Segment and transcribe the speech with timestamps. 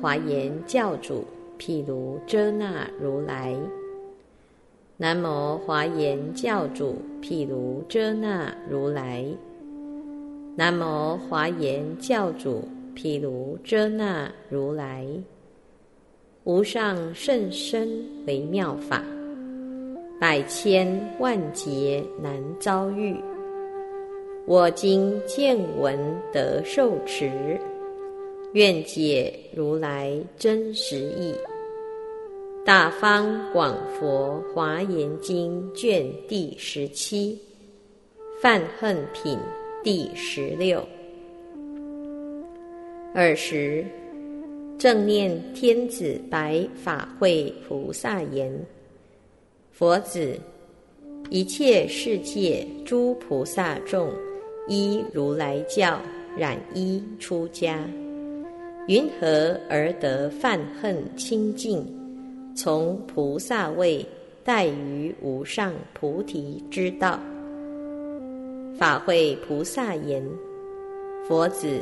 [0.00, 1.24] 华严教主
[1.56, 3.56] 毗卢遮那如来。
[4.96, 9.24] 南无华严教主毗卢遮那如来。
[10.56, 15.06] 南无华严教主毗卢遮那如来。
[16.44, 17.88] 无上甚深
[18.26, 19.04] 微妙法，
[20.18, 23.14] 百千万劫难遭遇。
[24.46, 25.98] 我今见闻
[26.32, 27.60] 得受持。
[28.54, 31.34] 愿解如来真实义，
[32.64, 37.38] 《大方广佛华严经》卷第十七，
[38.40, 39.38] 泛恨品
[39.84, 40.82] 第十六。
[43.14, 43.84] 尔时，
[44.78, 48.50] 正念天子白法会菩萨言
[49.72, 50.40] ：“佛子，
[51.28, 54.10] 一切世界诸菩萨众
[54.68, 56.00] 依如来教
[56.34, 57.86] 染衣出家。”
[58.88, 61.86] 云何而得犯恨清净？
[62.56, 64.04] 从菩萨位
[64.42, 67.20] 待于无上菩提之道。
[68.78, 70.26] 法会菩萨言：
[71.26, 71.80] 佛子，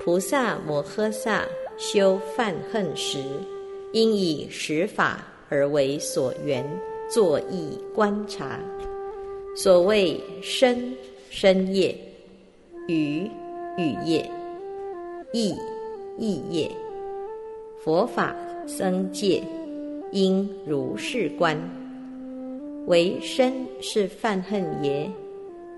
[0.00, 1.44] 菩萨摩诃萨
[1.76, 3.18] 修犯恨时，
[3.92, 6.66] 应以十法而为所缘，
[7.10, 8.58] 作意观察。
[9.54, 10.90] 所谓身
[11.28, 11.94] 身业，
[12.88, 13.30] 语
[13.76, 14.26] 语业，
[15.34, 15.54] 意。
[16.16, 16.70] 意业，
[17.82, 18.34] 佛法
[18.66, 19.42] 僧戒，
[20.12, 21.58] 应如是观。
[22.86, 25.10] 为身是犯恨耶？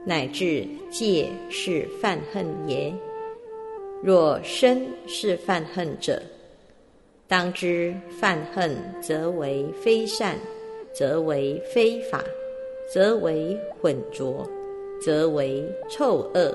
[0.04, 2.92] 乃至戒是犯恨耶？
[4.02, 6.20] 若身是犯恨者，
[7.26, 10.36] 当知犯恨则为非善，
[10.92, 12.22] 则为非法，
[12.92, 14.46] 则为混浊，
[15.00, 16.54] 则为臭恶，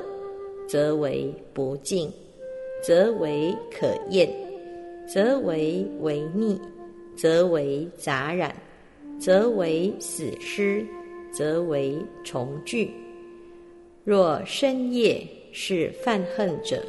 [0.67, 2.11] 则为不净。
[2.81, 4.29] 则为可厌，
[5.07, 6.59] 则为违逆，
[7.15, 8.55] 则为杂染，
[9.19, 10.85] 则为死尸，
[11.31, 12.91] 则为重聚。
[14.03, 16.83] 若深夜是犯恨者，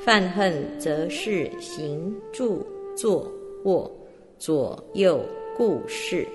[0.00, 3.30] 犯恨则是行住坐
[3.64, 3.90] 卧
[4.38, 5.20] 左右
[5.56, 6.26] 故事，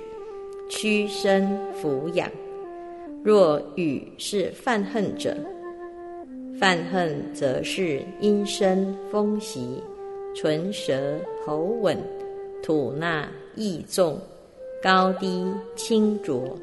[0.69, 2.31] 屈身俯仰。
[3.21, 5.35] 若语是犯恨者。
[6.59, 9.81] 犯恨则是阴身风习，
[10.35, 11.97] 唇舌喉吻，
[12.61, 14.19] 吐纳意重，
[14.83, 16.53] 高低清浊。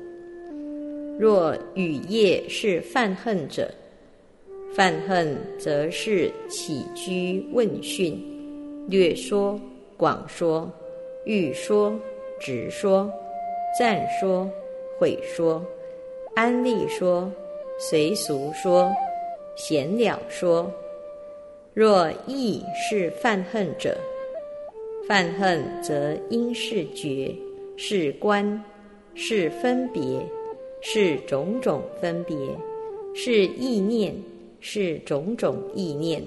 [1.18, 3.70] 若语业是犯恨者，
[4.74, 8.22] 犯恨则是起居问讯，
[8.90, 9.58] 略说
[9.96, 10.70] 广说，
[11.24, 11.98] 欲说
[12.38, 13.10] 直说，
[13.78, 14.46] 赞说
[14.98, 15.64] 毁说，
[16.34, 17.32] 安利说
[17.78, 18.92] 随俗说。
[19.56, 20.70] 闲了说：
[21.72, 23.96] 若意是犯恨者，
[25.08, 27.34] 犯恨则应是觉，
[27.76, 28.62] 是观，
[29.14, 30.02] 是分别，
[30.82, 32.36] 是种种分别，
[33.14, 34.14] 是意念，
[34.60, 36.22] 是种种意念，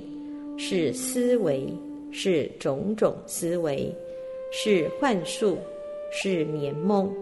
[0.57, 1.72] 是思维，
[2.12, 3.94] 是种种思维，
[4.51, 5.57] 是幻术，
[6.12, 7.13] 是眠梦。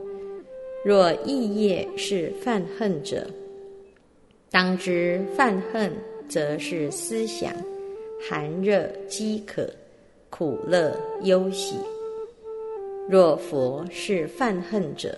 [0.86, 3.28] 若意业是犯恨者。
[4.50, 5.92] 当知犯恨，
[6.30, 7.54] 则是思想
[8.30, 9.70] 寒热饥渴、
[10.30, 11.76] 苦乐忧喜。
[13.10, 15.18] 若佛是犯恨者，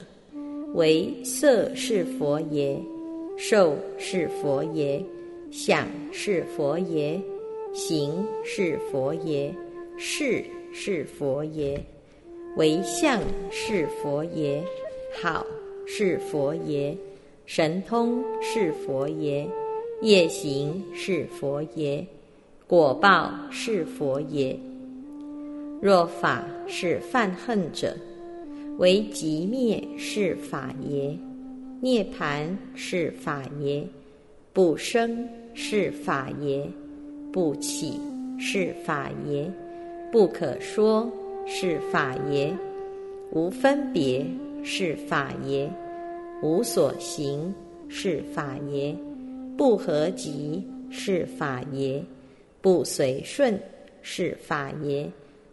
[0.73, 2.79] 为色是佛耶？
[3.37, 5.03] 受是佛耶？
[5.51, 7.21] 想是佛耶？
[7.71, 9.53] 行是佛耶？
[9.95, 11.79] 事是佛耶？
[12.57, 14.63] 为相是佛耶？
[15.21, 15.45] 好
[15.85, 16.97] 是佛耶？
[17.51, 19.49] 神通是佛耶？
[20.03, 22.05] 业行是佛耶？
[22.67, 24.55] 果报是佛耶？
[25.81, 27.97] 若法是犯恨者，
[28.77, 31.17] 为极灭是法耶？
[31.81, 33.83] 涅盘是法耶？
[34.53, 36.69] 不生是法耶？
[37.33, 37.99] 不起
[38.37, 39.51] 是法耶？
[40.11, 41.11] 不可说
[41.47, 42.55] 是法耶？
[43.31, 44.23] 无分别
[44.63, 45.67] 是法耶？
[46.41, 47.53] 无所行
[47.89, 48.95] 是法耶，
[49.57, 52.03] 不合集是法耶，
[52.61, 53.59] 不随顺
[54.01, 55.09] 是法耶，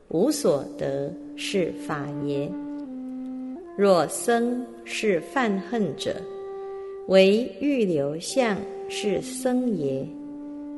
[0.09, 2.49] 无所得是法耶。
[3.77, 6.15] 若僧是犯恨者，
[7.09, 8.57] 为欲留相
[8.89, 10.07] 是僧耶，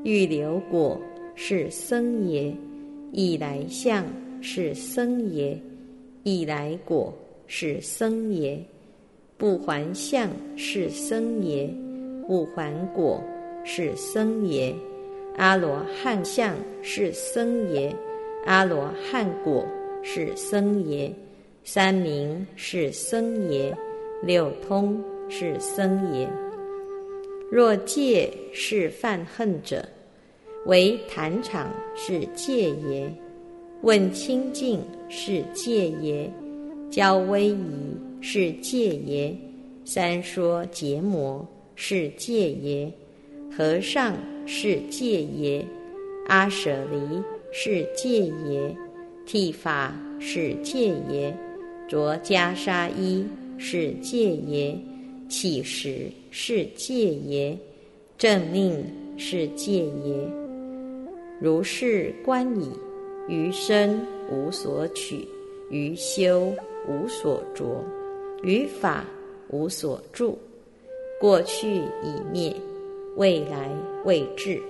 [0.04, 0.98] 欲留果
[1.34, 2.52] 是僧耶，
[3.12, 4.04] 以来相
[4.40, 5.60] 是僧耶，
[6.22, 7.12] 以来果
[7.46, 8.58] 是僧耶。
[9.38, 11.72] 不还相是僧耶，
[12.26, 13.22] 不还果
[13.64, 14.74] 是僧耶，
[15.36, 17.94] 阿罗汉相是僧耶，
[18.46, 19.64] 阿罗汉果
[20.02, 21.14] 是僧耶，
[21.62, 23.72] 三明是僧耶，
[24.24, 26.28] 六通是僧耶。
[27.48, 29.88] 若戒是犯恨者，
[30.66, 33.08] 为坛场是戒耶，
[33.82, 36.28] 问清净是戒耶，
[36.90, 39.36] 教威仪是戒耶，
[39.84, 42.92] 三说结魔是戒耶，
[43.56, 44.16] 和尚
[44.46, 45.64] 是戒耶，
[46.28, 46.98] 阿舍离。
[47.50, 48.76] 是戒耶，
[49.24, 51.34] 剃发是戒耶，
[51.88, 53.26] 着袈裟衣
[53.56, 54.78] 是戒耶，
[55.30, 57.58] 起食是戒耶，
[58.18, 58.84] 正命
[59.16, 60.30] 是戒耶。
[61.40, 62.70] 如是观已，
[63.28, 63.98] 余生
[64.30, 65.26] 无所取，
[65.70, 66.54] 余修
[66.86, 67.82] 无所着，
[68.42, 69.04] 于法
[69.50, 70.38] 无所住。
[71.20, 72.54] 过去已灭，
[73.16, 73.70] 未来
[74.04, 74.60] 未至，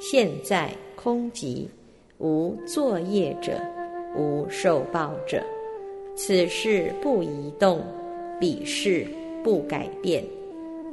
[0.00, 1.66] 现在空寂。
[2.18, 3.52] 无作业者，
[4.16, 5.40] 无受报者。
[6.16, 7.80] 此事不移动，
[8.40, 9.06] 彼事
[9.44, 10.24] 不改变。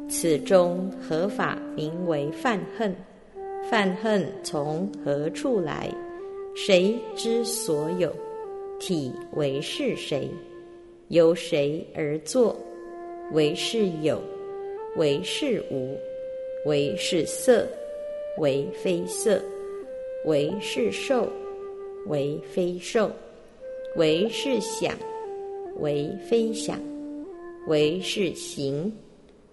[0.07, 2.95] 此中何法名为犯恨？
[3.67, 5.89] 犯恨从何处来？
[6.55, 8.13] 谁之所有？
[8.79, 10.29] 体为是谁？
[11.09, 12.55] 由谁而作？
[13.31, 14.21] 为是有，
[14.97, 15.97] 为是无，
[16.65, 17.67] 为是色，
[18.37, 19.41] 为非色。
[20.25, 21.27] 为是受，
[22.07, 23.09] 为非受；
[23.95, 24.97] 为是想，
[25.79, 26.79] 为非想；
[27.67, 28.91] 为是行，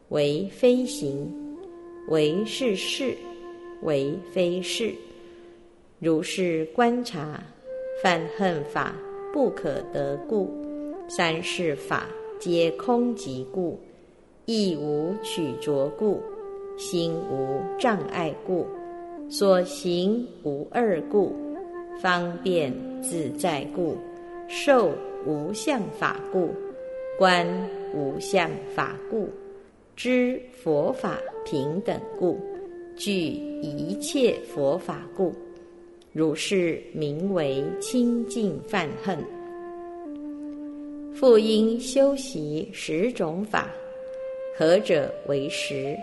[0.09, 1.27] 为非行；
[2.09, 3.15] 为是事，
[3.83, 4.95] 为非事。
[5.99, 7.43] 如是观察，
[8.03, 8.95] 犯恨法
[9.31, 10.51] 不可得故，
[11.15, 12.07] 三世法
[12.41, 13.79] 皆空即故，
[14.47, 16.19] 亦无取着故，
[16.79, 18.67] 心无障碍故。
[19.29, 21.37] 所行无二故，
[22.01, 22.73] 方便
[23.03, 23.95] 自在故，
[24.49, 24.91] 受
[25.27, 26.49] 无相法故，
[27.19, 27.47] 观
[27.95, 29.29] 无相法故，
[29.95, 32.41] 知佛法平等故，
[32.97, 35.35] 具一切佛法故，
[36.11, 39.19] 如是名为清净犯恨。
[41.23, 43.73] 复应修习十种法，
[44.59, 45.97] 何者为十？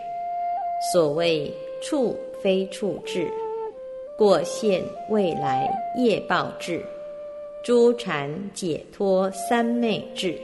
[0.93, 2.15] 所谓处。
[2.41, 3.29] 非处智，
[4.17, 6.81] 过现未来业报智，
[7.65, 10.39] 诸禅解脱三昧智，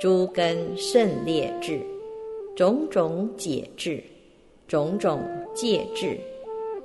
[0.00, 1.78] 诸根胜劣智，
[2.56, 4.02] 种种解智，
[4.66, 5.20] 种种
[5.54, 6.16] 戒智，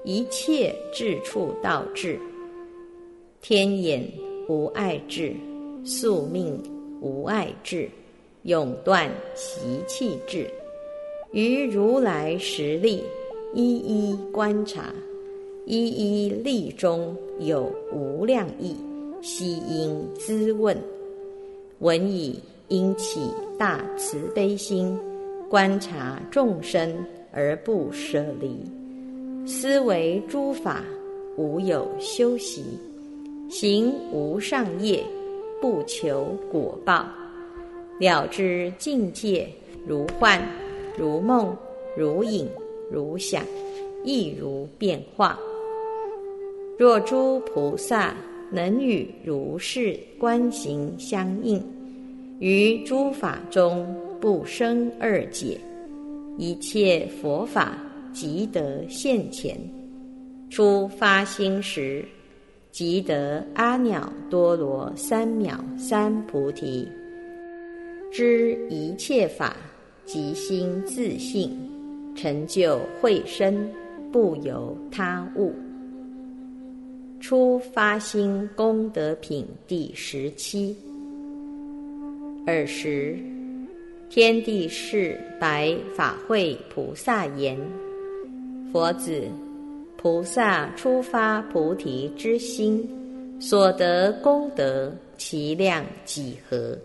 [0.03, 2.19] 一切智处道智，
[3.39, 4.03] 天眼
[4.49, 5.33] 无碍智，
[5.85, 6.61] 宿命
[7.03, 7.89] 无碍智，
[8.43, 10.49] 永断习气智，
[11.33, 13.03] 于如来实力。
[13.55, 14.91] 一一观察，
[15.67, 18.75] 一一力中有无量意，
[19.21, 20.75] 悉应咨问。
[21.77, 22.39] 闻已
[22.69, 23.19] 应起
[23.55, 24.97] 大慈悲心，
[25.47, 26.97] 观察众生
[27.31, 28.57] 而不舍离。
[29.45, 30.83] 思维诸法
[31.37, 32.63] 无有修习，
[33.51, 35.03] 行无上业，
[35.63, 37.07] 不求果报。
[37.97, 39.47] 了知境界
[39.87, 40.45] 如幻
[40.97, 41.55] 如梦
[41.95, 42.49] 如影。
[42.91, 43.43] 如想，
[44.03, 45.39] 亦如变化。
[46.77, 48.13] 若诸菩萨
[48.51, 51.63] 能与如是观行相应，
[52.39, 53.87] 于诸法中
[54.19, 55.57] 不生二解，
[56.37, 57.77] 一切佛法
[58.11, 59.57] 即得现前。
[60.51, 62.05] 初发心时，
[62.73, 64.01] 即得阿耨
[64.31, 66.89] 多罗三藐三菩提，
[68.11, 69.55] 知一切法
[70.05, 71.51] 即心自性。
[72.15, 73.71] 成就慧身，
[74.11, 75.53] 不由他物。
[77.19, 80.75] 初发心功德品第十七。
[82.47, 83.15] 尔时，
[84.09, 87.55] 天地是白法会菩萨言
[88.73, 89.23] ：“佛子，
[90.03, 92.85] 菩萨初发菩提之心，
[93.39, 96.77] 所得功德，其量几何？”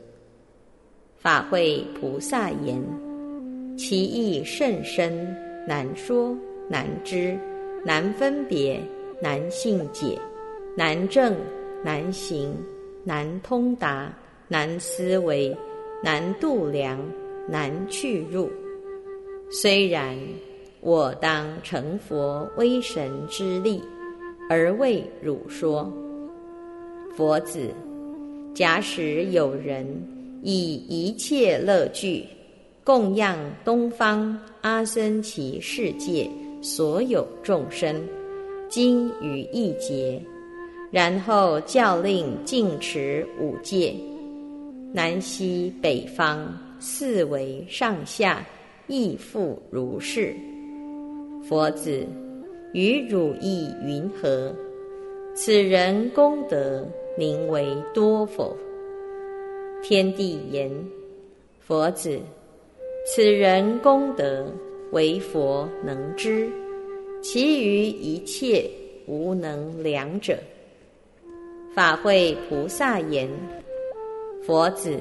[1.19, 2.81] 法会菩萨言。
[3.77, 6.33] 其意甚深，难说
[6.69, 7.37] 难知，
[7.85, 8.81] 难分别，
[9.21, 10.17] 难信解，
[10.77, 11.35] 难证
[11.83, 12.55] 难行，
[13.03, 15.57] 难通达，难思维，
[16.05, 16.97] 难度量，
[17.49, 18.49] 难去入。
[19.51, 20.17] 虽然，
[20.81, 23.83] 我当成佛威神之力，
[24.49, 25.93] 而为汝说。
[27.17, 27.69] 佛子，
[28.55, 29.87] 假使有人
[30.43, 32.25] 以一切乐具。
[32.85, 36.27] 供养东方阿僧祇世界
[36.63, 38.01] 所有众生，
[38.71, 40.19] 今于一劫，
[40.91, 43.95] 然后教令净持五戒，
[44.91, 48.43] 南西北方四维上下
[48.87, 50.35] 亦复如是。
[51.43, 52.07] 佛子，
[52.73, 54.55] 与汝意云何？
[55.35, 58.57] 此人功德名为多否？
[59.83, 60.71] 天地言：
[61.61, 62.19] 佛子，
[63.07, 64.47] 此人功德
[64.91, 66.51] 为佛能知，
[67.23, 68.69] 其余一切
[69.07, 70.37] 无能量者。
[71.75, 73.29] 法会菩萨言
[74.45, 74.99] ：“佛子，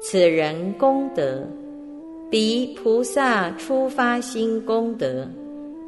[0.00, 1.44] 此人功德
[2.30, 5.28] 比菩萨初发心功德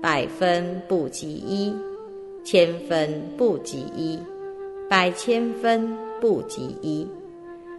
[0.02, 1.72] 百分不及一，
[2.44, 4.18] 千分不及一，
[4.90, 7.06] 百千分不及一。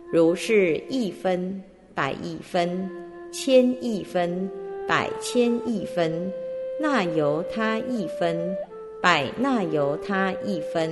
[0.09, 1.61] 如是一分、
[1.93, 2.89] 百亿分、
[3.33, 4.49] 千亿分、
[4.87, 6.31] 百千亿分，
[6.79, 8.55] 那由他一分，
[9.01, 10.89] 百那由他一分。”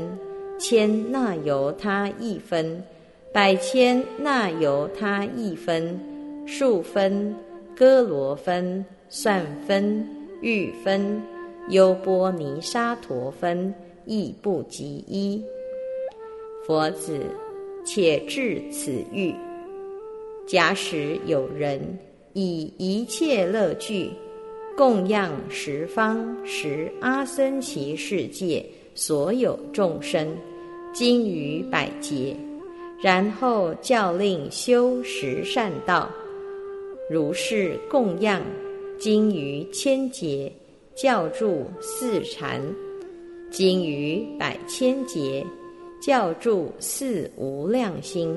[0.61, 2.83] 千那由他一分，
[3.33, 5.99] 百千那由他一分，
[6.45, 7.35] 数分、
[7.81, 10.07] 歌罗分、算分、
[10.39, 11.19] 欲分、
[11.69, 13.73] 优波尼沙陀分，
[14.05, 15.43] 亦不及一。
[16.63, 17.19] 佛子，
[17.83, 19.33] 且至此欲。
[20.45, 21.81] 假使有人
[22.33, 24.11] 以一切乐具
[24.77, 30.37] 供养十方十阿僧祇世界所有众生。
[30.93, 32.35] 经于百劫，
[33.01, 36.07] 然后教令修十善道，
[37.11, 38.41] 如是供养，
[38.97, 40.49] 经于千劫，
[40.95, 42.61] 教住四禅；
[43.51, 45.45] 经于百千劫，
[46.01, 48.29] 教住四无量心；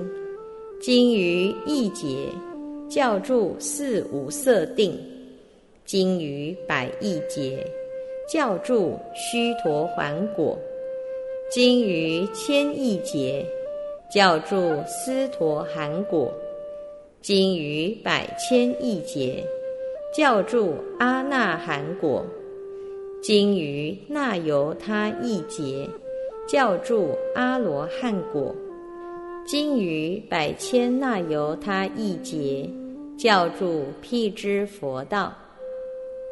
[0.81, 2.27] 经于亿劫，
[2.91, 4.91] 教住四无色定；
[5.85, 7.65] 经于百亿劫，
[8.29, 10.59] 教住须陀还果。
[11.49, 13.47] 经于千亿劫，
[14.13, 16.29] 教住斯陀含果；
[17.25, 19.43] 经于百千亿劫，
[20.15, 22.23] 教住阿那含果；
[23.23, 25.89] 经于那由他亿劫，
[26.47, 28.55] 教住阿罗汉果；
[29.47, 32.69] 经于百千那由他亿劫，
[33.17, 35.33] 教住辟支佛道。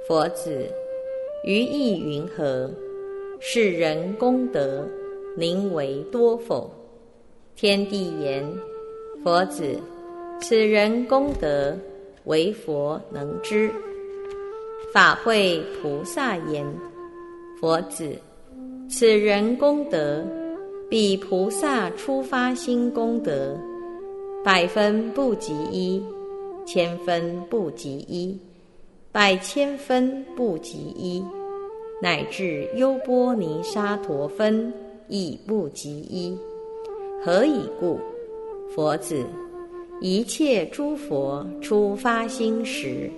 [0.06, 0.68] 佛子，
[1.46, 2.70] 于意云何？
[3.40, 4.86] 是人功德。
[5.38, 6.70] 宁为多否？
[7.56, 8.46] 天地言：
[9.24, 9.78] 佛子，
[10.42, 11.72] 此人功德
[12.24, 13.70] 为佛能知。
[14.92, 16.66] 法会菩萨言：
[17.60, 18.14] 佛子，
[18.90, 20.24] 此人功德
[20.90, 23.56] 比菩萨初发心功德
[24.44, 26.02] 百分不及一，
[26.66, 28.36] 千分不及一，
[29.12, 31.24] 百千分不及一，
[32.02, 34.72] 乃至优波尼沙陀分。
[35.08, 36.34] 亦不及一，
[37.22, 37.98] 何以故？
[38.74, 39.22] 佛子，
[40.02, 43.08] 一切诸佛出发心时，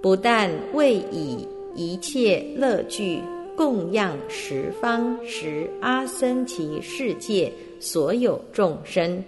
[0.00, 3.20] 不但为以一切乐具
[3.54, 9.22] 供养十方十阿僧祇世界所有众生，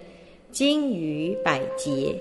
[0.51, 2.15] 经于百劫，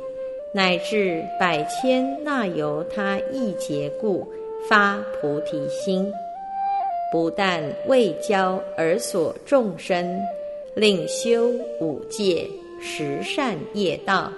[0.54, 4.30] 乃至百千那由他一劫故
[4.68, 6.06] 发菩提心。
[7.11, 10.21] 不但为教而所众生，
[10.75, 11.49] 令修
[11.80, 12.47] 五戒、
[12.78, 14.30] 十善业道，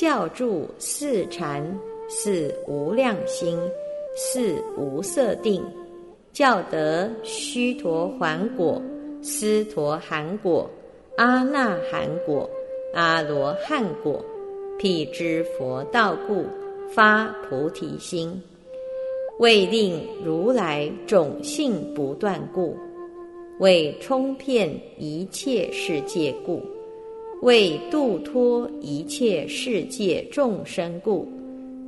[0.00, 1.76] 教住四禅、
[2.08, 3.58] 四无量心、
[4.14, 5.60] 四无色定，
[6.32, 8.80] 教得须陀洹果、
[9.22, 10.70] 斯陀含果、
[11.16, 12.48] 阿那含果、
[12.94, 14.24] 阿罗汉果，
[14.78, 16.44] 辟支佛道故，
[16.94, 18.40] 发菩提心。
[19.40, 22.76] 为令如来种性不断故，
[23.58, 26.62] 为充遍一切世界故，
[27.42, 31.24] 为度脱一切世界众生故，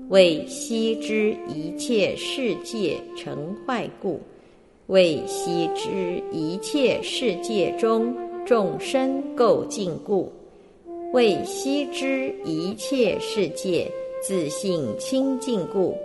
[0.09, 4.21] 为悉知一切世界成坏故，
[4.87, 8.15] 为悉知一切世界中
[8.47, 10.33] 众生垢净故，
[11.13, 13.91] 为悉知一切世界
[14.23, 15.97] 自性清净故。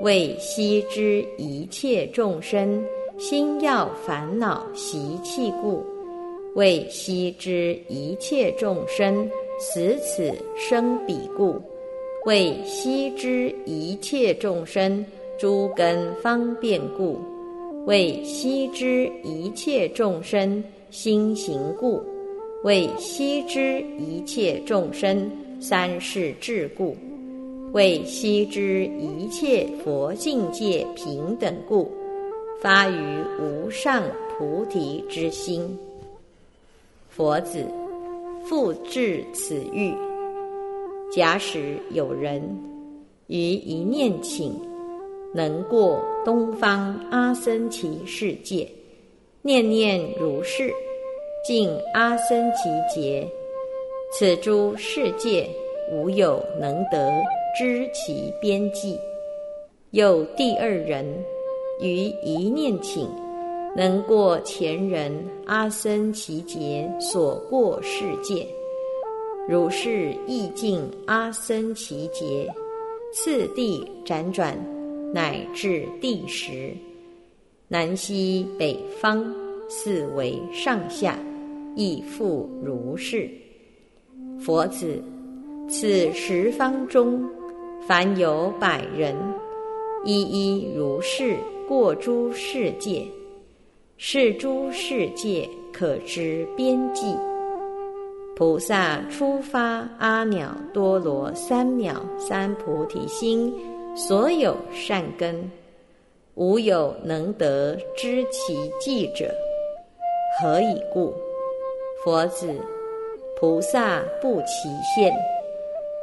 [0.00, 2.82] 为悉知一切众生
[3.18, 5.84] 心要烦恼习气故，
[6.54, 9.28] 为悉知一切众生
[9.58, 11.60] 死此生彼故，
[12.26, 15.04] 为悉知一切众生
[15.38, 17.18] 诸根方便故，
[17.86, 22.02] 为悉知一切众生心行故，
[22.64, 25.30] 为悉知一切众生
[25.60, 26.96] 三世智故。
[27.72, 31.88] 为悉知一切佛境界平等故，
[32.60, 34.02] 发于无上
[34.36, 35.78] 菩提之心。
[37.10, 37.66] 佛子，
[38.44, 39.92] 复至此欲。
[41.12, 42.40] 假使有人
[43.26, 44.52] 于一念顷，
[45.34, 48.66] 能过东方阿僧祇世界，
[49.42, 50.72] 念念如是，
[51.44, 53.28] 尽阿僧祇劫，
[54.12, 55.50] 此诸世界
[55.92, 57.10] 无有能得
[57.58, 58.96] 知其边际。
[59.90, 61.04] 又第二人
[61.80, 63.08] 于一念顷。
[63.76, 65.12] 能过前人
[65.46, 68.46] 阿僧祇劫所过世界，
[69.48, 72.52] 如是意境阿僧祇劫，
[73.12, 74.58] 次第辗转，
[75.14, 76.74] 乃至第十，
[77.68, 79.24] 南西北方
[79.68, 81.16] 四维上下，
[81.76, 83.30] 亦复如是。
[84.40, 85.00] 佛子，
[85.68, 87.24] 此十方中，
[87.86, 89.14] 凡有百人，
[90.04, 91.36] 一一如是
[91.68, 93.06] 过诸世界。
[94.02, 97.14] 是诸世界可知边际。
[98.34, 103.52] 菩萨初发阿耨多罗三藐三菩提心，
[103.94, 105.38] 所有善根，
[106.34, 109.30] 无有能得知其迹者。
[110.40, 111.12] 何以故？
[112.02, 112.58] 佛子，
[113.38, 115.14] 菩萨不其现，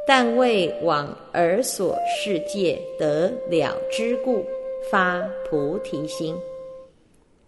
[0.06, 4.44] 但为往而所世界得了之故，
[4.88, 6.36] 发菩提心。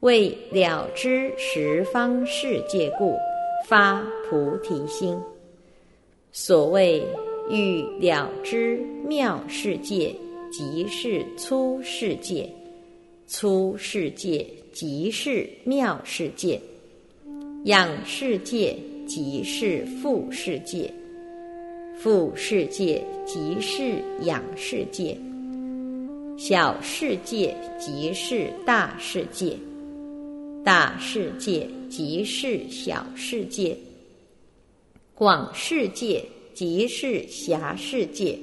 [0.00, 3.14] 为了知十方世界故，
[3.68, 5.14] 发菩提心。
[6.32, 7.04] 所谓
[7.50, 10.14] 欲了知妙世界，
[10.50, 12.48] 即是粗世界；
[13.26, 16.58] 粗世界即是妙世界；
[17.64, 18.74] 养世界
[19.06, 20.90] 即是富世界；
[21.94, 25.14] 富世界即是养世界；
[26.38, 29.54] 小世界即是大世界。
[30.62, 33.74] 大世界即是小世界，
[35.14, 38.38] 广世界即是狭世界，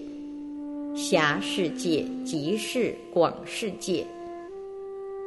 [0.95, 4.03] 狭世界即是广世界，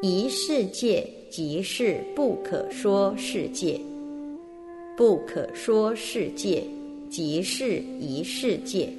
[0.02, 3.80] 一世界即是不可说世界，
[4.96, 6.64] 不可说世界
[7.08, 8.92] 即是一世界，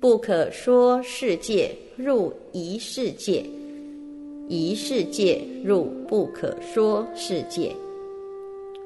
[0.00, 3.44] 不可说世界入一世界。
[4.54, 7.74] 一世界入不可说世界，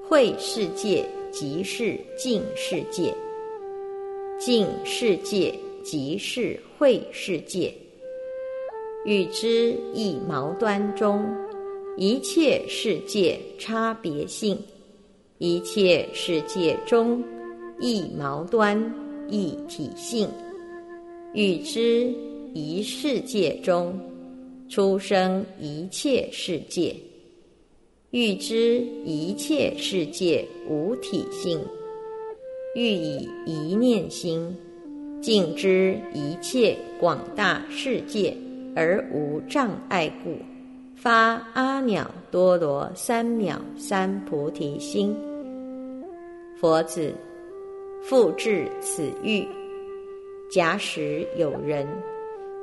[0.09, 3.13] 会世界即是净世界，
[4.39, 5.53] 净世界
[5.83, 7.75] 即是会世界。
[9.05, 11.27] 欲知一毛端中
[11.97, 14.57] 一切世界差别性，
[15.39, 17.21] 一切世界中
[17.81, 18.81] 一毛端
[19.29, 20.29] 一体性。
[21.35, 22.15] 欲知
[22.55, 23.93] 一世界中。
[24.69, 26.95] 出生一切世界，
[28.11, 31.61] 欲知一切世界无体性，
[32.75, 34.57] 欲以一念心
[35.23, 38.37] 尽知一切广大世界
[38.75, 40.37] 而无障碍故，
[40.97, 45.17] 发阿耨多罗三藐三菩提心。
[46.61, 47.15] 佛子，
[48.03, 49.47] 复至此欲，
[50.51, 51.87] 假使有人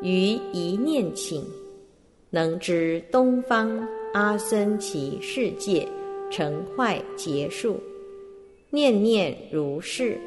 [0.01, 1.41] 于一念顷。
[2.33, 5.87] 能知东方阿僧祇世界
[6.31, 7.79] 成坏结束，
[8.71, 10.17] 念念如是，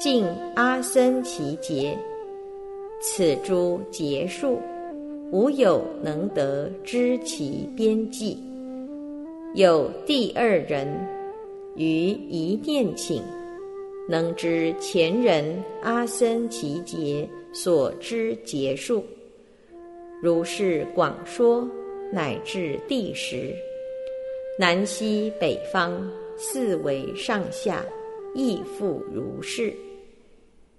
[0.00, 1.94] 尽阿僧祇劫，
[3.02, 4.58] 此诸劫数，
[5.30, 8.38] 无有能得知其边际。
[9.54, 10.88] 有第二人
[11.74, 13.20] 于一念顷，
[14.08, 19.04] 能知前人阿僧祇劫所知劫数。
[20.22, 21.68] 如是广说，
[22.10, 23.54] 乃至第十，
[24.58, 27.84] 南西北方四维上下，
[28.34, 29.74] 亦复如是。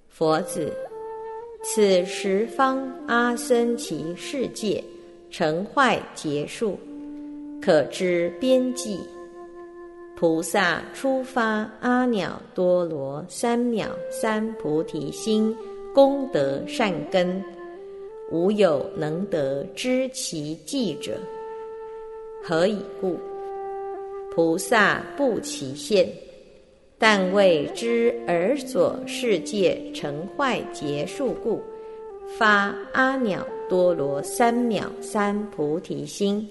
[0.10, 0.74] 佛子，
[1.64, 4.84] 此十方阿僧祇世界
[5.30, 6.78] 成坏结束，
[7.62, 9.00] 可知边际。
[10.16, 15.56] 菩萨初发阿耨多罗三藐三菩提心，
[15.94, 17.40] 功德善根。
[18.30, 21.18] 无有能得知其迹者，
[22.44, 23.18] 何以故？
[24.36, 26.08] 菩萨不其现，
[27.00, 31.62] 但为知而所世界成坏结束故，
[32.38, 36.46] 发阿耨多罗三藐三菩提心；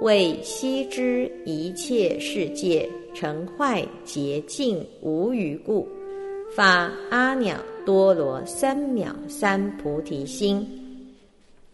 [0.00, 5.88] 为悉知一切世界成坏洁净无余故，
[6.54, 7.56] 发阿耨。
[7.86, 10.66] 多罗三藐三菩提心。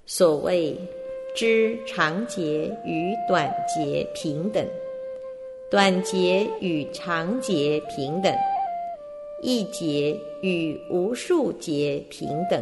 [0.07, 0.77] 所谓
[1.37, 4.67] 知长劫与短劫平等，
[5.71, 8.35] 短节与长节平等，
[9.41, 12.61] 一节与无数节平等，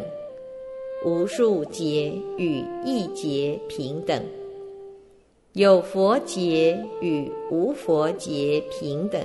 [1.07, 4.23] 无数节与一节平等，
[5.55, 9.19] 有佛节与无佛节平等，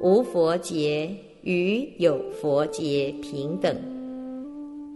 [0.00, 3.76] 无佛节与有佛节平等，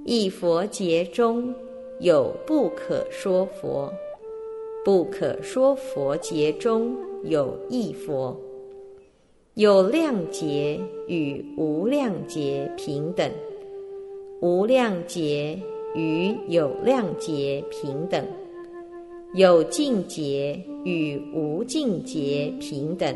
[0.05, 1.55] 一佛节中
[2.01, 3.93] 有不可说佛，
[4.85, 6.97] 不可说佛节中。
[7.25, 8.37] 有一佛，
[9.55, 10.79] 有量劫
[11.09, 13.29] 与无量劫平等，
[14.41, 15.59] 无量劫
[15.97, 18.25] 与有量劫平等，
[19.35, 23.13] 有尽劫与无尽劫平等，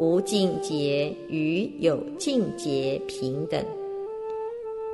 [0.00, 3.62] 无尽劫与有尽劫平等，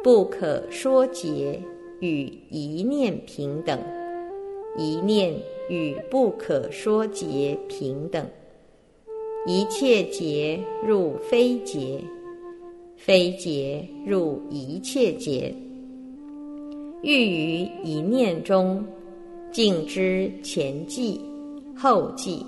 [0.03, 1.63] 不可说劫
[2.01, 3.81] 与一念平等，
[4.77, 5.33] 一念。
[5.69, 8.25] 与不可说劫平等，
[9.49, 12.01] 一切劫入非劫，
[12.97, 15.53] 非劫入一切劫。
[17.03, 18.87] 欲于一念中
[19.51, 21.21] 尽知前际、
[21.75, 22.47] 后际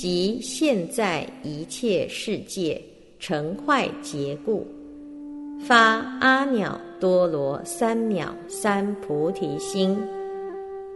[0.00, 2.80] 即现在一切世界
[3.18, 4.64] 成坏结故，
[5.58, 5.76] 发
[6.20, 9.98] 阿耨多罗三藐三菩提心。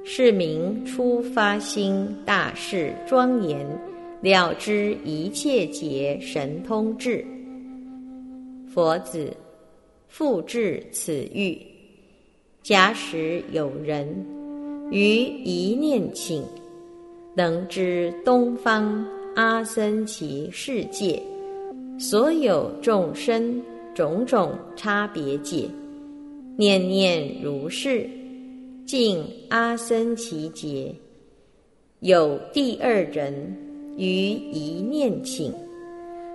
[0.04, 3.66] 是名初发心大士庄严
[4.20, 7.26] 了知一切劫神通智。
[8.72, 9.36] 佛子，
[10.06, 11.60] 复至此欲，
[12.62, 14.06] 假使有人
[14.92, 16.44] 于一念请，
[17.34, 21.22] 能知东方阿僧祇世界
[21.98, 23.62] 所有众生
[23.94, 25.68] 种种差别界，
[26.56, 28.08] 念念如是。
[28.84, 30.92] 敬阿僧祇劫，
[32.00, 33.32] 有第二人
[33.96, 35.54] 于一念请，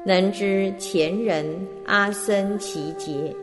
[0.06, 1.46] 能知前人
[1.86, 3.36] 阿僧祇劫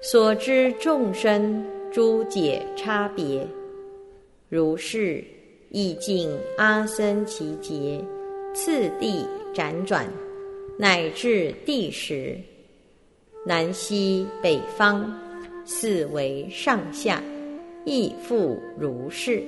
[0.00, 3.46] 所知众生诸解差别，
[4.48, 5.22] 如是
[5.70, 8.04] 亦敬阿僧祇劫，
[8.52, 10.06] 次第辗转，
[10.76, 12.36] 乃至第十，
[13.46, 15.08] 南西北方，
[15.64, 17.22] 四维上下。
[17.86, 19.42] 亦复如是。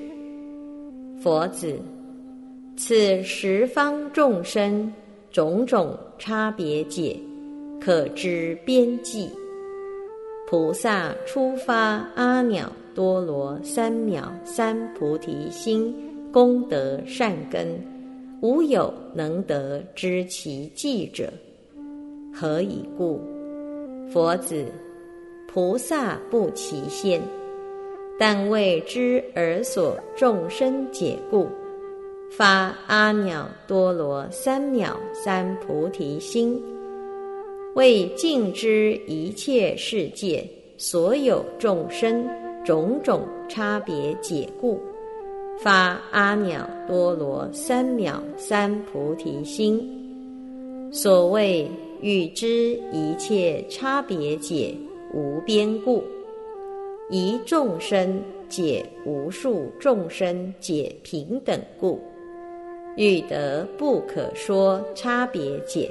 [1.21, 1.79] 佛子，
[2.77, 4.91] 此十方众生
[5.31, 7.15] 种种差别解，
[7.81, 9.29] 可知边际。
[10.49, 15.95] 菩萨初发阿耨多罗三藐三菩提心，
[16.33, 17.79] 功德善根，
[18.41, 21.31] 无有能得知其迹者。
[22.33, 23.21] 何以故？
[24.11, 24.65] 佛子，
[25.47, 27.21] 菩萨不其先。
[28.19, 31.47] 但为知而所众生解故，
[32.31, 36.63] 发阿耨多罗三藐三菩提心，
[37.75, 42.27] 为尽知一切世界所有众生
[42.65, 44.81] 种种差别解故，
[45.63, 49.81] 发阿耨多罗三藐三菩提心。
[50.93, 51.71] 所谓
[52.01, 54.75] 欲知一切差别解
[55.15, 56.03] 无边故。
[57.11, 62.01] 一众生解无数众生解平等故，
[62.97, 65.89] 欲得不可说差别解，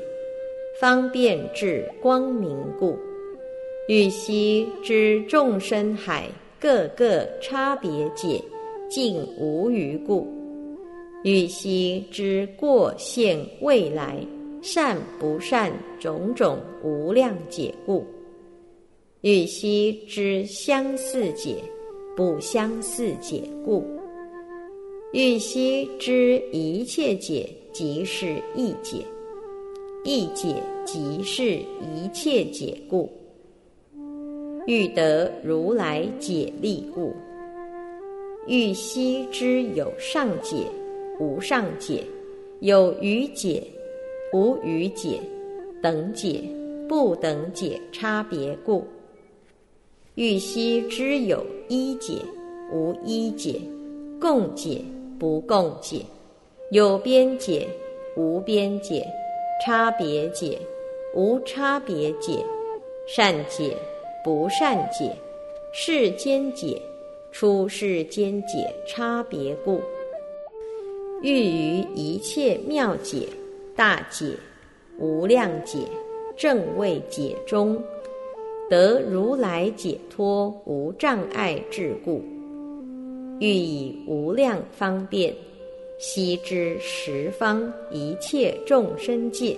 [0.80, 2.98] 方便至光明故，
[3.88, 6.28] 欲悉知众生海
[6.60, 8.42] 各个差别解
[8.92, 10.28] 尽无余故，
[11.24, 14.18] 欲悉知过现未来
[14.62, 18.06] 善不善种种无量解故。
[19.22, 21.64] 欲悉知相似解，
[22.18, 23.82] 不相似解故；
[25.14, 29.06] 欲悉知一切解，即是一解；
[30.04, 33.10] 一解即是一切解故。
[34.68, 37.14] 欲得如来解力故。
[38.48, 40.66] 欲悉之有上解，
[41.20, 42.04] 无上解；
[42.60, 43.64] 有余解，
[44.34, 45.20] 无余解；
[45.80, 46.42] 等解，
[46.90, 48.84] 不等解，差别故。
[50.16, 52.16] 欲悉之有一解，
[52.74, 53.62] 无一解；
[54.20, 54.84] 共解，
[55.20, 56.04] 不共解；
[56.72, 57.68] 有边解，
[58.18, 59.04] 无边解；
[59.64, 60.58] 差别解，
[61.16, 62.44] 无差别解；
[63.08, 63.78] 善解，
[64.24, 65.12] 不善解；
[65.72, 66.82] 世间解，
[67.32, 69.82] 出世间解差别故。
[71.22, 73.28] 欲于一切妙解、
[73.76, 74.36] 大解、
[74.98, 75.80] 无量解、
[76.36, 77.82] 正位解中。
[78.70, 82.24] 得如来解脱无障碍智故，
[83.40, 85.36] 欲以无量方便
[86.00, 89.58] 悉知十方一切众生界，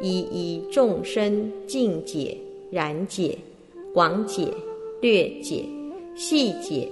[0.00, 2.38] 一一众生尽解、
[2.70, 3.36] 然解、
[3.92, 4.46] 广解、
[5.00, 5.64] 略解、
[6.14, 6.88] 细解、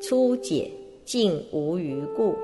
[0.00, 0.70] 粗解，
[1.04, 2.34] 尽无余故。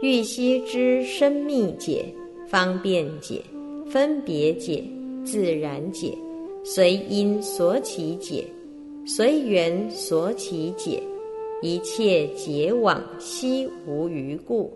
[0.00, 2.04] 欲悉知深密解、
[2.46, 3.42] 方便解、
[3.86, 4.84] 分别解、
[5.24, 6.16] 自然解，
[6.62, 8.44] 随因所起解，
[9.06, 11.02] 随缘所起解。
[11.62, 14.70] 一切结往悉无余故，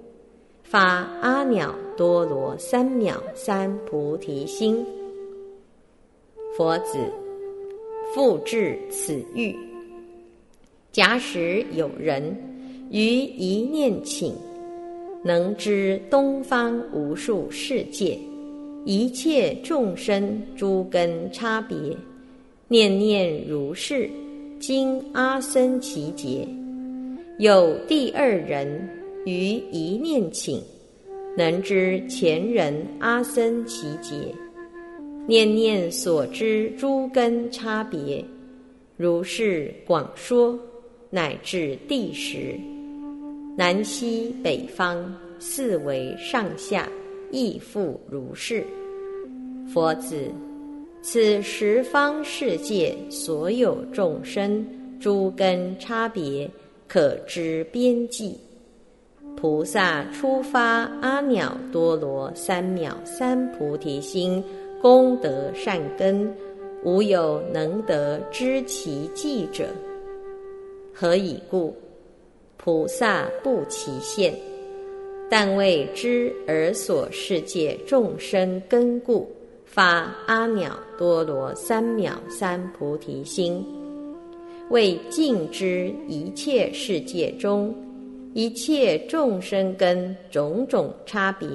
[0.62, 0.80] 发
[1.20, 4.82] 阿耨多罗三藐三菩提心。
[6.56, 6.98] 佛子，
[8.14, 9.54] 复至此欲。
[10.98, 12.36] 假使有人
[12.90, 14.34] 于一念请，
[15.22, 18.18] 能知东方无数世界
[18.84, 21.76] 一切众生诸根差别，
[22.66, 24.10] 念念如是，
[24.58, 26.44] 经阿僧祇劫。
[27.38, 28.68] 有第二人
[29.24, 30.60] 于一念请，
[31.36, 34.34] 能知前人阿僧祇劫，
[35.28, 38.24] 念念所知诸根差别，
[38.96, 40.58] 如是广说，
[41.10, 42.54] 乃至第十，
[43.56, 46.86] 南西北方四维上下，
[47.30, 48.62] 亦复如是。
[49.72, 50.30] 佛子，
[51.00, 54.64] 此十方世界所有众生
[55.00, 56.48] 诸根差别。
[56.86, 58.38] 可知边际，
[59.36, 64.42] 菩萨初发阿耨多罗三藐三菩提心，
[64.80, 66.34] 功德善根，
[66.82, 69.66] 无有能得知其迹者。
[71.00, 71.72] 何以故？
[72.56, 74.34] 菩萨不其现，
[75.30, 79.30] 但为知而所世界众生根故，
[79.64, 83.64] 发阿耨多罗三藐三菩提心。
[84.70, 87.72] 为尽知一切世界中
[88.34, 91.48] 一切众生根种种差别，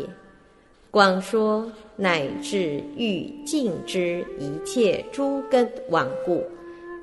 [0.90, 6.42] 广说乃至欲尽知一切诸根往故，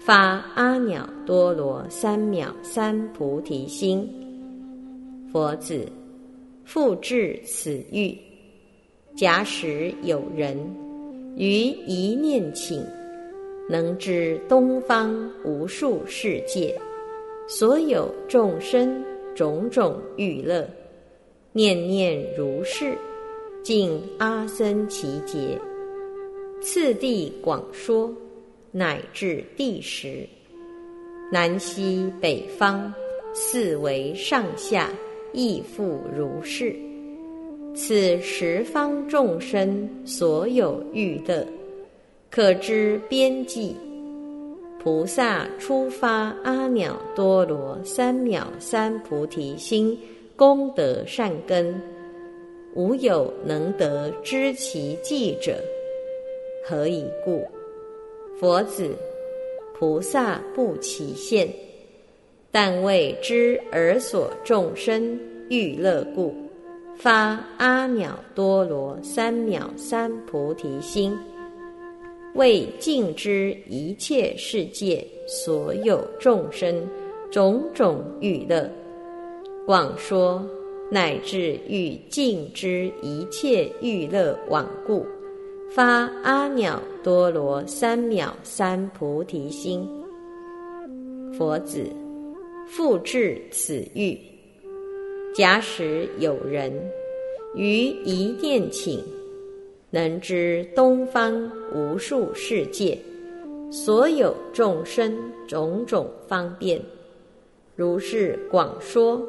[0.01, 4.09] 发阿耨多罗三藐三菩提心。
[5.31, 5.87] 佛子，
[6.65, 8.17] 复至此欲。
[9.15, 10.57] 假使有人
[11.37, 12.83] 于一念请。
[13.69, 16.75] 能知东方无数世界，
[17.47, 20.69] 所有众生种种欲乐，
[21.53, 22.97] 念念如是，
[23.63, 25.61] 尽阿僧祇劫。
[26.61, 28.13] 次第广说，
[28.73, 30.25] 乃至第十，
[31.33, 32.93] 南西北方
[33.35, 34.89] 四维上下，
[35.33, 36.75] 亦复如是。
[37.75, 41.45] 此十方众生所有欲乐。
[42.31, 43.75] 可知边际，
[44.81, 49.99] 菩萨初发阿耨多罗三藐三菩提心，
[50.37, 51.75] 功德善根，
[52.75, 55.57] 无有能得知其迹者。
[56.65, 57.45] 何以故？
[58.41, 58.97] 佛子，
[59.75, 61.47] 菩萨不其现，
[62.51, 66.35] 但为知而所众生欲乐故，
[66.97, 71.15] 发阿耨多罗三藐三菩提心。
[72.35, 76.89] 为尽知一切世界所有众生
[77.31, 78.71] 种种欲乐，
[79.67, 80.43] 广说
[80.91, 85.05] 乃至欲尽知一切欲乐往故，
[85.73, 89.89] 发阿耨多罗三藐三菩提心。
[91.33, 91.87] 佛子，
[92.67, 94.19] 复至此欲。
[95.33, 96.73] 假使有人
[97.55, 99.01] 于一念请。
[99.93, 102.97] 能知东方无数世界，
[103.71, 105.17] 所有众生
[105.49, 106.81] 种种方便，
[107.75, 109.21] 如是广说，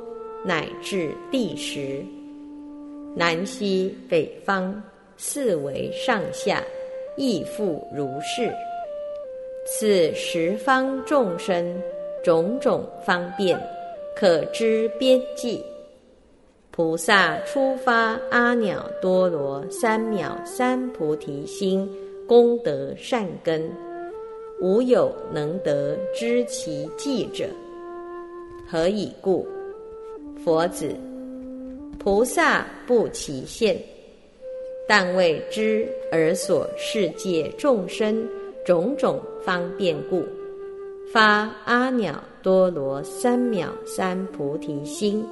[0.45, 2.03] 乃至第十，
[3.15, 4.79] 南西北方
[5.23, 6.63] 四维上下，
[7.15, 8.51] 亦复如是。
[9.67, 11.79] 此十方众生
[12.23, 13.55] 种种方便，
[14.15, 15.63] 可知边际。
[16.71, 21.87] 菩萨初发阿耨多罗三藐三菩提心，
[22.27, 23.71] 功德善根，
[24.59, 27.45] 无有能得知其迹者。
[28.67, 29.47] 何以故？
[30.43, 30.89] 佛子，
[31.99, 33.79] 菩萨不起现，
[34.93, 38.27] 但为知而所世界众生
[38.65, 40.21] 种种方便故，
[41.13, 45.25] 发阿耨多罗三藐三菩提心。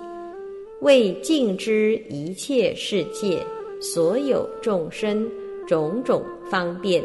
[0.80, 3.46] 为尽知一切世界
[3.82, 5.30] 所有众生
[5.68, 7.04] 种种方便，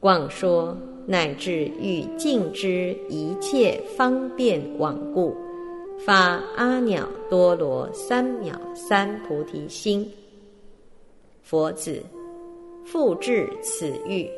[0.00, 5.32] 广说乃至欲尽知一切方便往故，
[6.04, 10.04] 发阿耨多罗三藐三菩提心。
[11.42, 12.02] 佛子，
[12.84, 14.28] 复至此欲。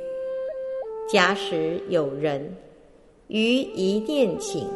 [1.07, 2.51] 假使有人
[3.29, 4.67] 于一念请，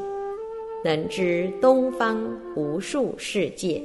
[0.85, 2.19] 能知东方
[2.55, 3.83] 无数世界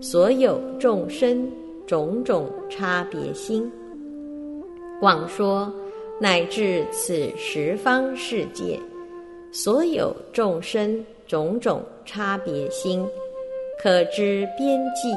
[0.00, 1.50] 所有众生
[1.86, 3.70] 种种差别心，
[5.00, 5.72] 广说
[6.20, 8.78] 乃至此十方世界
[9.50, 13.04] 所有众生种种差别心，
[13.82, 15.10] 可知边际。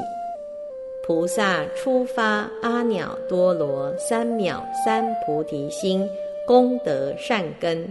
[1.08, 6.06] 菩萨初发阿耨多罗三藐三菩提心。
[6.46, 7.90] 功德善根，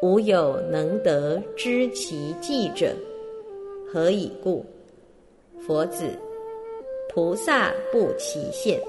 [0.00, 2.92] 无有能得知其迹者。
[3.92, 4.64] 何以故？
[5.66, 6.10] 佛子，
[7.12, 8.80] 菩萨不其现，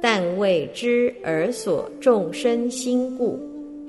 [0.00, 3.38] 但为知而所众生心故，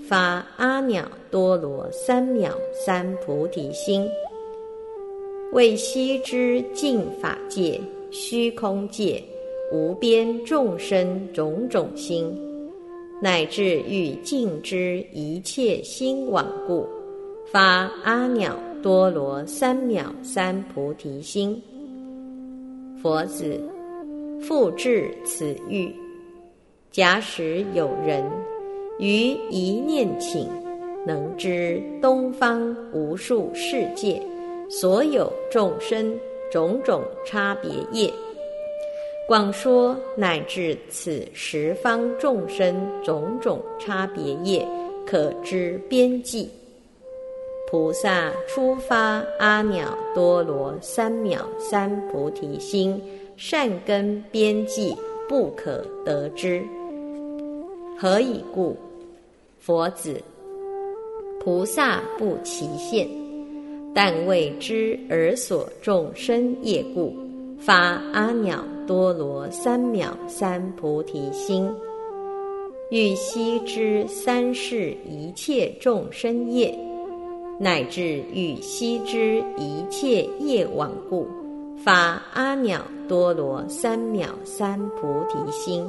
[0.08, 4.08] 发阿耨多罗三藐三菩提心，
[5.54, 7.80] 为悉知净法界、
[8.14, 9.22] 虚空界、
[9.72, 12.34] 无边众生种种心。
[13.22, 16.86] 乃至欲尽之一切心往故，
[17.52, 21.60] 发阿耨多罗三藐三菩提心。
[23.02, 23.60] 佛子，
[24.42, 25.92] 复至此欲。
[26.92, 28.24] 假使有人
[29.00, 30.48] 于一念请，
[31.08, 34.22] 能知东方无数世界
[34.70, 36.14] 所有众生
[36.54, 38.14] 种种差别业。
[39.28, 44.64] 广说乃至此十方众生种种差别业，
[45.04, 46.48] 可知边际。
[47.72, 53.02] 菩萨初发阿耨多罗三藐三菩提心，
[53.36, 54.96] 善根边际
[55.28, 56.64] 不可得知。
[57.98, 58.78] 何以故？
[59.60, 60.22] 佛子，
[61.44, 63.10] 菩萨不其现，
[63.94, 67.16] 但为知而所众生业故。
[67.60, 67.76] 发
[68.12, 71.72] 阿耨多罗三藐三菩提心，
[72.92, 76.78] 欲悉知三世一切众生业，
[77.58, 81.26] 乃至欲悉知一切业往故，
[81.86, 85.86] 发阿耨多罗三藐三菩提心。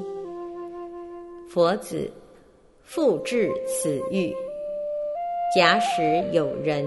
[1.49, 2.09] 佛子，
[2.85, 4.33] 复至此欲。
[5.57, 6.87] 假使有人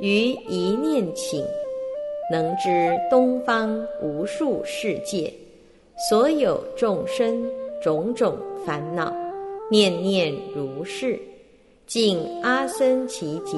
[0.00, 1.42] 于一念顷。
[2.28, 5.32] 能知东方无数世界
[6.08, 7.48] 所有众生
[7.80, 9.14] 种种烦恼，
[9.70, 11.16] 念念如是，
[11.86, 13.56] 尽阿僧祇劫。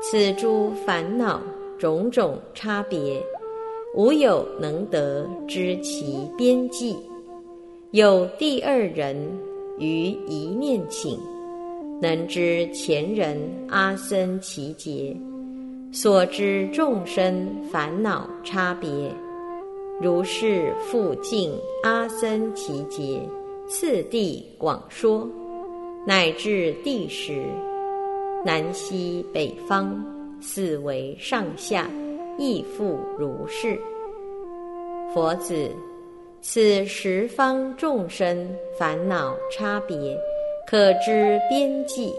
[0.00, 1.40] 此诸烦恼
[1.76, 3.20] 种种差别，
[3.96, 6.96] 无有能得知其边际。
[7.90, 9.16] 有第二人
[9.80, 11.18] 于一念顷，
[12.00, 13.36] 能知前人
[13.68, 15.16] 阿僧祇劫。
[15.92, 18.88] 所知众生烦恼差别，
[20.00, 23.20] 如是复尽阿僧祇劫，
[23.68, 25.28] 次第广说，
[26.06, 27.42] 乃至第十，
[28.44, 30.00] 南西北方
[30.40, 31.90] 四维上下，
[32.38, 33.76] 亦复如是。
[35.12, 35.68] 佛子，
[36.40, 40.16] 此十方众生烦恼差别，
[40.70, 42.14] 可知边际。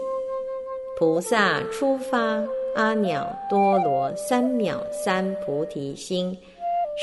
[0.98, 2.44] 菩萨出发。
[2.74, 6.34] 阿耨多罗三藐三菩提心，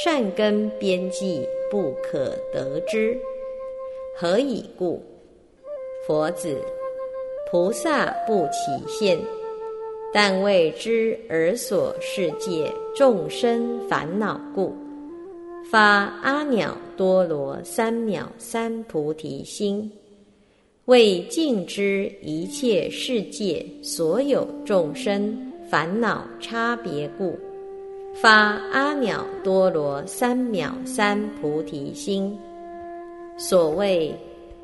[0.04, 3.16] 善根边际不可得之。
[4.16, 5.00] 何以故？
[6.08, 6.60] 佛子，
[7.52, 9.20] 菩萨不起现，
[10.12, 14.76] 但为知而所世界众生烦恼故，
[15.72, 15.80] 发
[16.24, 19.92] 阿耨多罗三藐三菩提心，
[20.90, 25.37] 为尽知一切世界所有众生。
[25.69, 27.37] 烦恼差别故，
[28.15, 28.31] 发
[28.71, 32.35] 阿耨多罗三藐三菩提心。
[33.37, 34.12] 所谓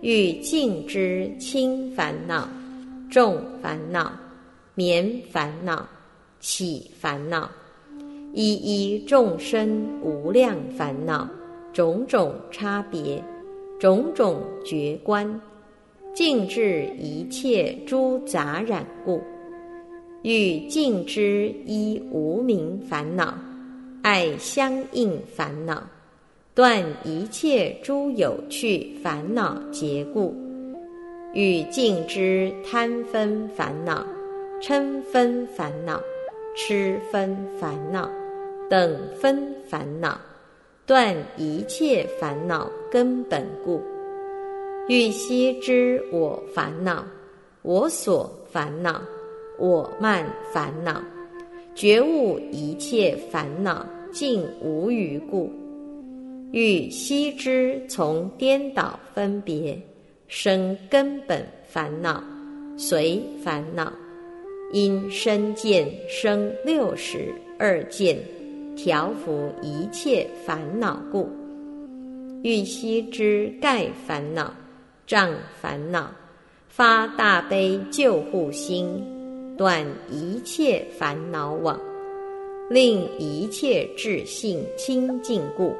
[0.02, 2.50] 欲尽之轻烦恼、
[3.08, 4.12] 重烦恼、
[4.74, 5.88] 绵烦恼、
[6.40, 7.48] 起烦恼，
[8.34, 11.30] 一一众生无量烦恼，
[11.72, 13.24] 种种差别，
[13.80, 15.40] 种种觉观，
[16.16, 19.22] 尽至一切诸杂染故。
[20.22, 23.38] 欲尽之一无名烦恼，
[24.02, 25.84] 爱相应烦恼，
[26.56, 30.34] 断一切诸有趣烦恼结故；
[31.34, 34.08] 欲尽之贪分烦恼、
[34.62, 36.02] 嗔分烦恼、
[36.56, 38.10] 痴分烦恼
[38.70, 40.18] 等分烦恼，
[40.88, 43.80] 断一切烦恼根本故；
[44.88, 47.04] 欲悉知我烦恼，
[47.64, 49.02] 我所烦恼。
[49.58, 51.02] 我慢烦恼，
[51.74, 55.50] 觉悟一切烦恼尽无余故，
[56.52, 59.82] 欲悉知从颠倒分别
[60.28, 62.22] 生根本烦恼，
[62.78, 63.92] 随烦恼
[64.74, 68.20] 因身见生六十二见，
[68.76, 71.30] 调伏一切烦恼故，
[72.44, 74.54] 欲悉知盖烦恼
[75.08, 76.12] 障烦恼，
[76.68, 79.04] 发大悲救护心。
[79.58, 81.80] 断一切烦恼网，
[82.70, 85.74] 令一切智性清净故，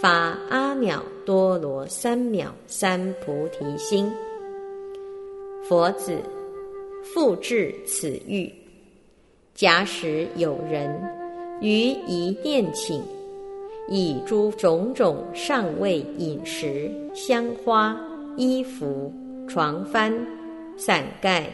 [0.00, 4.10] 发阿耨多罗三藐三菩提心。
[5.62, 6.16] 佛子，
[7.02, 8.50] 复至此欲。
[9.54, 10.98] 假使有人
[11.60, 13.02] 于一念请，
[13.90, 17.94] 以诸种种上位饮食、香花、
[18.40, 19.12] 衣服、
[19.46, 20.12] 床幡、
[20.76, 21.48] 伞盖。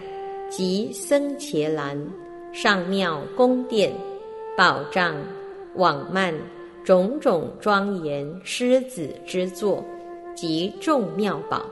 [0.48, 2.00] 及僧伽蓝、
[2.52, 3.92] 上庙宫殿、
[4.56, 5.16] 宝藏、
[5.74, 6.32] 网幔，
[6.84, 9.84] 种种庄严狮子之座，
[10.36, 11.66] 及众妙宝，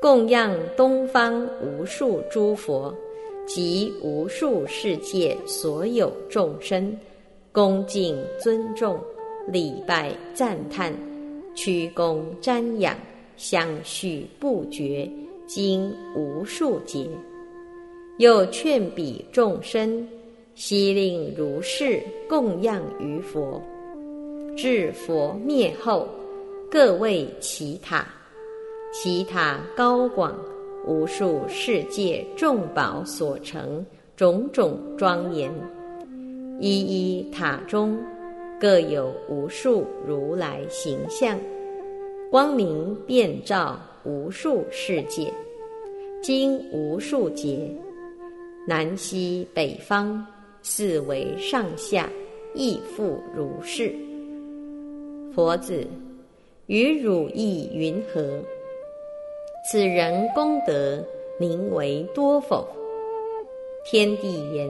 [0.00, 2.94] 供养东方无数诸佛
[3.44, 6.96] 及无数世界所有众生，
[7.50, 8.96] 恭敬尊重、
[9.48, 10.94] 礼拜赞叹、
[11.52, 12.96] 屈躬瞻仰、
[13.38, 15.08] 相续不绝，
[15.46, 17.08] 经无数劫。
[18.18, 20.06] 又劝彼众生，
[20.56, 23.62] 悉令如是供养于佛。
[24.56, 26.08] 至佛灭后，
[26.68, 28.04] 各为其塔，
[28.92, 30.36] 其塔高广，
[30.84, 33.86] 无数世界众宝所成，
[34.16, 35.48] 种种庄严。
[36.60, 37.96] 一一塔中，
[38.60, 41.38] 各有无数如来形象，
[42.30, 45.32] 光明遍照无数世界，
[46.22, 47.74] 经无数劫。
[48.66, 50.22] 南西北方
[50.60, 52.06] 四维上下
[52.54, 53.90] 亦复如是。
[55.34, 55.86] 佛子，
[56.66, 58.38] 于汝意云何？
[59.70, 61.02] 此人功德
[61.40, 62.68] 名为多否？
[63.86, 64.68] 天地言：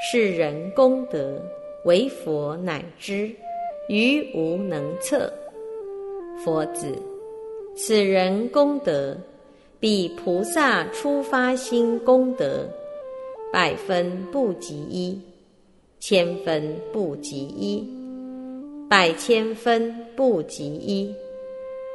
[0.00, 1.38] 世人功德，
[1.84, 3.30] 为佛乃知，
[3.90, 5.30] 于无能测。
[6.42, 6.86] 佛子，
[7.76, 9.16] 此人功德，
[9.78, 12.68] 比菩萨初发心功德。
[13.52, 15.16] 百分不及一，
[16.00, 17.88] 千分不及一，
[18.90, 21.14] 百千分不及一，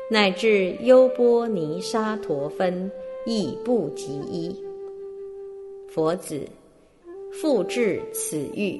[0.09, 2.89] 乃至优波尼沙陀分
[3.25, 4.55] 亦不及一。
[5.89, 6.39] 佛子，
[7.33, 8.79] 复至此欲。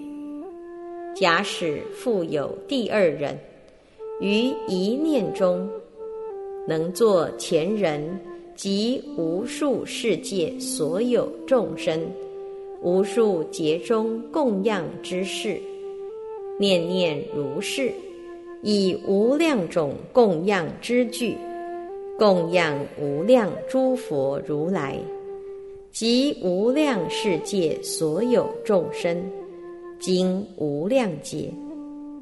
[1.13, 3.37] 假使复有第二人，
[4.19, 5.69] 于一念中，
[6.67, 8.01] 能作前人
[8.53, 11.99] 及无数世界所有众生。
[12.81, 15.57] 无数劫中供养之事，
[16.57, 17.91] 念念如是，
[18.61, 21.35] 以无量种供养之具，
[22.17, 24.97] 供养无量诸佛如来
[25.91, 29.17] 及无量世界所有众生，
[29.99, 31.49] 经无量劫，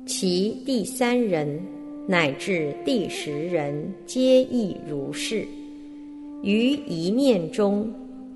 [0.07, 1.59] 其第三人
[2.07, 5.45] 乃至第十人皆亦如是，
[6.41, 7.87] 于一念中。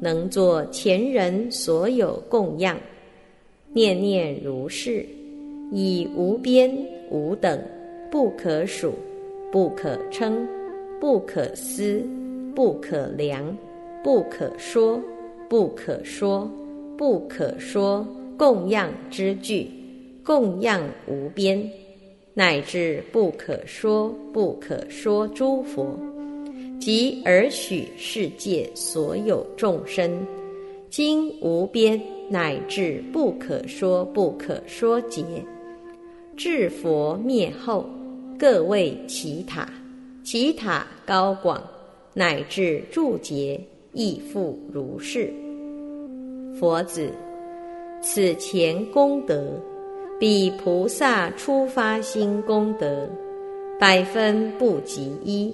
[0.04, 2.76] 能作前人所有供养，
[3.72, 5.06] 念念如是，
[5.72, 6.76] 以无边
[7.12, 7.62] 无等，
[8.10, 8.94] 不可数，
[9.52, 10.44] 不可称，
[11.00, 12.04] 不可思，
[12.56, 13.56] 不可量，
[14.04, 15.00] 不可说，
[15.48, 16.50] 不可说，
[16.98, 18.04] 不可说
[18.36, 19.70] 供养之具，
[20.24, 21.72] 供养无边，
[22.34, 25.98] 乃至不可说不可说诸佛。
[26.80, 30.26] 即尔许世界所有众生，
[30.90, 35.24] 经无边乃至不可说不可说劫，
[36.36, 37.86] 至佛灭后，
[38.40, 39.70] 各为其塔，
[40.24, 41.62] 其塔高广，
[42.16, 43.62] 乃至住劫
[43.94, 45.32] 亦复如是。
[46.60, 47.12] 佛子，
[48.02, 49.54] 此前功德，
[50.22, 53.10] 比菩萨初发心功德，
[53.80, 55.52] 百分不及一。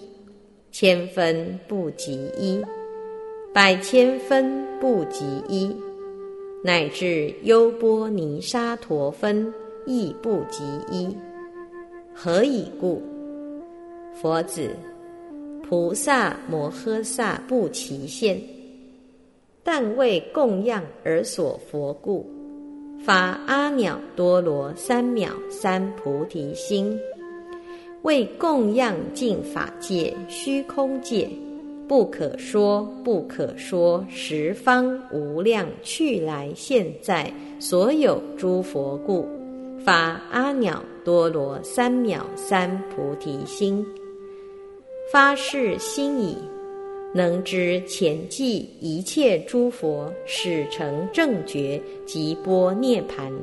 [0.73, 2.61] 千分不及一，
[3.53, 5.73] 百千分不及一，
[6.61, 9.51] 乃至优波尼沙陀分
[9.85, 11.15] 亦不及一。
[12.13, 13.01] 何以故？
[14.21, 14.69] 佛子，
[15.63, 18.37] 菩萨摩诃萨不齐现，
[19.63, 22.29] 但为供养而所佛故，
[23.03, 26.99] 发阿耨多罗三藐三菩提心。
[28.03, 31.29] 为供养净法界、虚空界
[31.87, 39.27] 不可说不可说十方无量去来现在所有诸佛故，
[39.83, 43.85] 发阿耨多罗三藐三菩提心，
[45.11, 46.37] 发誓心已，
[47.17, 53.33] 能知前记一切诸佛始成正觉及波涅盘，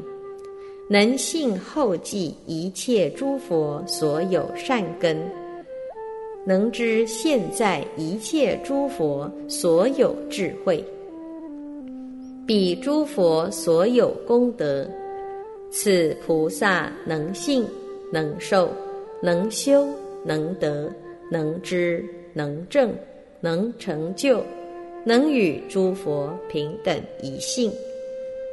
[0.88, 5.20] 能信后记一切诸佛所有善根。
[6.46, 10.84] 能知现在一切诸佛所有智慧，
[12.46, 14.88] 彼诸佛所有功德，
[15.72, 17.66] 此菩萨能信、
[18.12, 18.70] 能受、
[19.20, 19.84] 能修、
[20.24, 20.88] 能得、
[21.28, 22.94] 能知、能证、
[23.44, 24.42] 能成就，
[25.04, 27.70] 能与诸佛平等一性。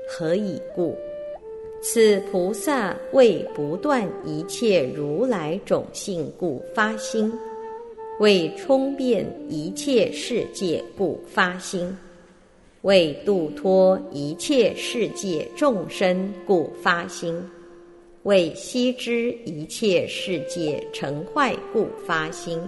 [0.06, 0.94] 何以故？
[1.82, 7.32] 此菩萨为不断一切如来种性故发心。
[8.20, 11.98] 为充遍一切世界故发心，
[12.82, 17.42] 为度脱一切世界众生故发心，
[18.24, 22.60] 为悉知一切世界成坏故发心，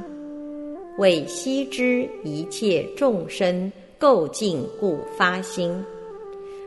[1.00, 5.84] 为悉知一切众生垢净故发心，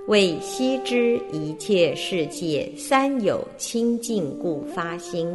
[0.09, 5.29] 为悉知一切世界三有清净故发心。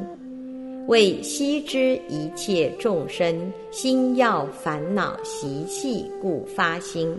[0.87, 7.15] 为悉知一切众生心要烦恼习气故发心，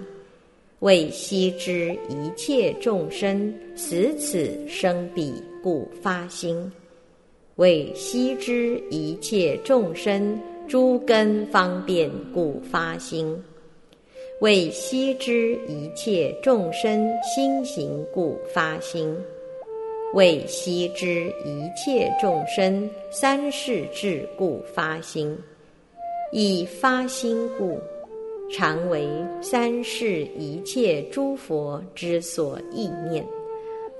[0.81, 6.70] 为悉知一切众生死此生彼故发心，
[7.57, 10.39] 为悉知一切众生
[10.73, 13.39] 诸根方便故发心，
[14.41, 19.14] 为悉知一切众生心行故发心。
[20.14, 25.37] 为悉知一切众生三世智故发心，
[26.33, 27.79] 以发心故，
[28.51, 29.07] 常为
[29.43, 33.23] 三世一切诸佛之所意念，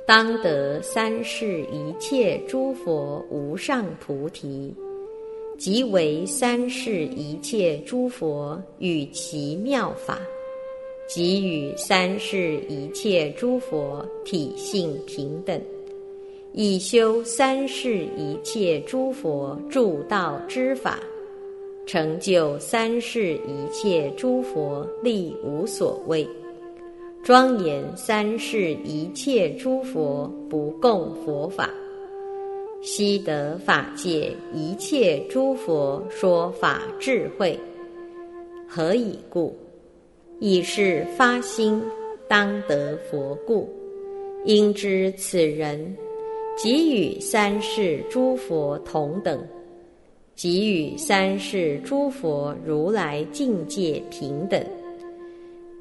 [0.07, 4.75] 当得三世一切诸佛无上菩提，
[5.63, 10.19] 即为三世一切诸佛与其妙法，
[11.07, 15.63] 即与三世一切诸佛体性平等。
[16.53, 20.99] 以修三世一切诸佛助道之法，
[21.87, 26.29] 成就三世一切诸佛力无所谓，
[27.23, 31.71] 庄严三世一切诸佛不共佛法，
[32.83, 37.59] 悉得法界一切诸佛说法智慧。
[38.69, 39.57] 何以故？
[40.41, 41.81] 以是发心
[42.29, 43.71] 当得佛故，
[44.45, 45.97] 应知此人。
[46.57, 49.43] 即与三世诸佛同等，
[50.35, 54.63] 即与三世诸佛如来境界平等，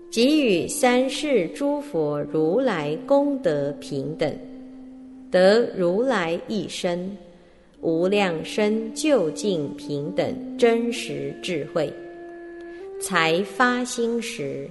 [0.09, 4.33] 即与三世诸佛如来功德平等，
[5.31, 7.17] 得如来一生
[7.79, 11.91] 无量身究竟平等真实智慧，
[13.01, 14.69] 才发心时，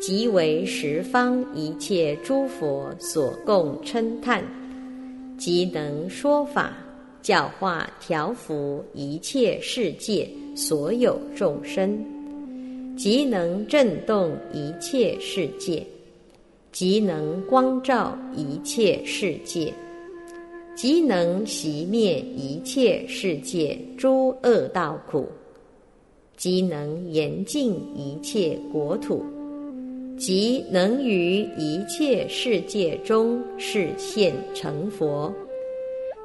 [0.00, 4.42] 即为十方一切诸佛所共称叹。
[5.36, 6.72] 即能说法，
[7.20, 11.90] 教化调伏一切世界所有众生；
[12.96, 15.82] 即能震动一切世界；
[16.72, 19.72] 即能光照一切世界；
[20.80, 25.24] 即能熄灭一切世界诸恶道苦；
[26.36, 29.20] 即能严净一切国土；
[30.16, 35.34] 即能于一切世界中示现成佛，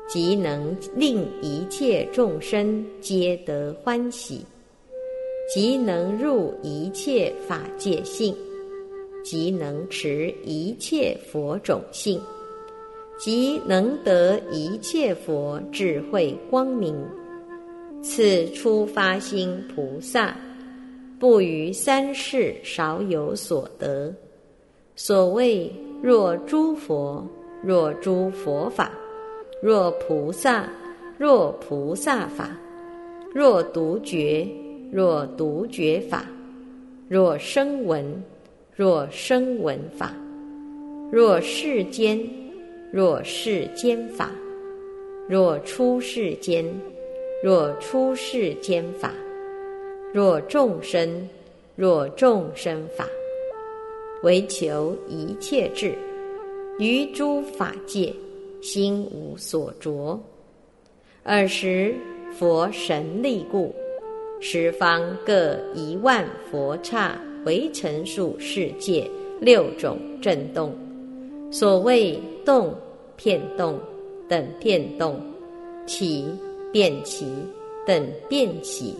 [0.07, 4.35] 即能令一切众生皆得欢喜；
[5.51, 8.31] 即能入一切法界性；
[9.23, 12.19] 即能持一切佛种性；
[13.23, 16.93] 即能得一切佛智慧光明。
[18.01, 20.35] 此初发心菩萨。
[21.17, 24.13] 不于三世少有所得。
[24.97, 25.71] 所谓
[26.01, 27.25] 若诸佛，
[27.63, 28.91] 若诸佛法，
[29.61, 30.67] 若菩萨，
[31.17, 32.49] 若菩萨法，
[33.33, 34.45] 若独觉，
[34.91, 36.25] 若独觉法，
[37.07, 38.21] 若声闻，
[38.75, 40.13] 若声闻法，
[41.09, 42.19] 若世间，
[42.93, 44.29] 若世间法，
[45.27, 46.63] 若出世间，
[47.43, 49.11] 若出世间法。
[50.13, 51.27] 若众生，
[51.75, 53.09] 若众生法，
[54.21, 55.95] 唯求一切智，
[56.77, 58.13] 于诸法界
[58.61, 60.21] 心无所着。
[61.23, 61.95] 尔时
[62.31, 63.73] 佛神力故，
[64.39, 69.09] 十方各一万佛刹为成数世界
[69.41, 70.82] 六种震动。
[71.53, 72.73] 所谓动、
[73.15, 73.79] 片动
[74.27, 75.21] 等片动，
[75.85, 76.25] 起、
[76.71, 77.27] 变起
[77.85, 78.95] 等变起，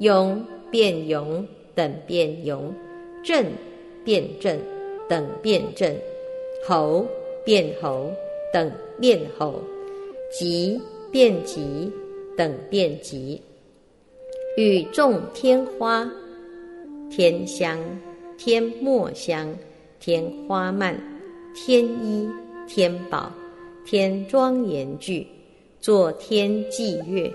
[0.00, 2.74] 涌、变涌等变涌，
[3.22, 3.44] 震、
[4.06, 4.58] 变震
[5.06, 5.94] 等变震，
[6.66, 7.06] 吼、
[7.44, 8.10] 变吼
[8.54, 9.60] 等变吼，
[10.32, 10.80] 急、
[11.10, 11.92] 变急
[12.38, 13.38] 等变急。
[14.56, 16.10] 与众天花、
[17.10, 17.78] 天香、
[18.38, 19.54] 天墨香、
[20.00, 20.98] 天花蔓、
[21.54, 22.28] 天衣、
[22.66, 23.30] 天宝、
[23.84, 25.26] 天庄严具，
[25.80, 27.30] 作天祭乐，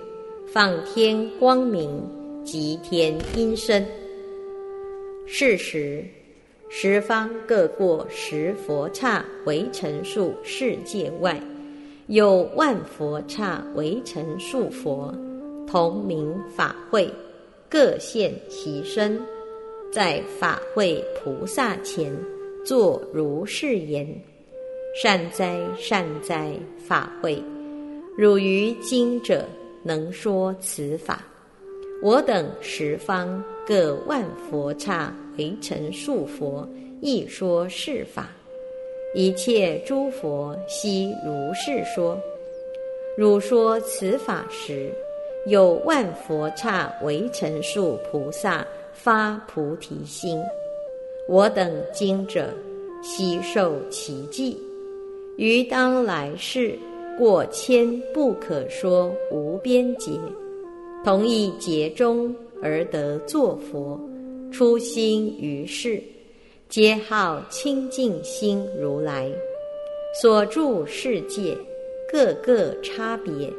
[0.52, 2.02] 放天光明，
[2.44, 3.86] 及天音声。
[5.28, 6.04] 是时，
[6.68, 11.40] 十方各过十佛刹为成数世界外，
[12.08, 15.14] 有万佛刹为成数佛。
[15.68, 17.14] 同名法会，
[17.70, 19.22] 各现其身，
[19.92, 22.12] 在法会菩萨前，
[22.68, 24.06] 作如是言：
[25.02, 26.52] 善哉善哉，
[26.86, 27.42] 法会！
[28.18, 29.46] 汝于今者
[29.84, 31.26] 能说此法，
[32.04, 36.68] 我等十方各万佛刹为成数佛，
[37.00, 38.28] 亦说是法。
[39.16, 42.20] 一切诸佛悉如是说。
[43.18, 44.92] 汝说此法时。
[45.46, 50.38] 有万佛刹为成数菩萨发菩提心，
[51.30, 52.54] 我等今者
[53.02, 54.58] 悉受其记，
[55.36, 56.80] 于当来世
[57.18, 60.12] 过千不可说无边劫，
[61.04, 64.00] 同一劫中而得作佛，
[64.54, 66.02] 初心于世，
[66.70, 69.30] 皆号清净心如来，
[70.22, 71.58] 所住世界
[72.10, 73.52] 各个差别。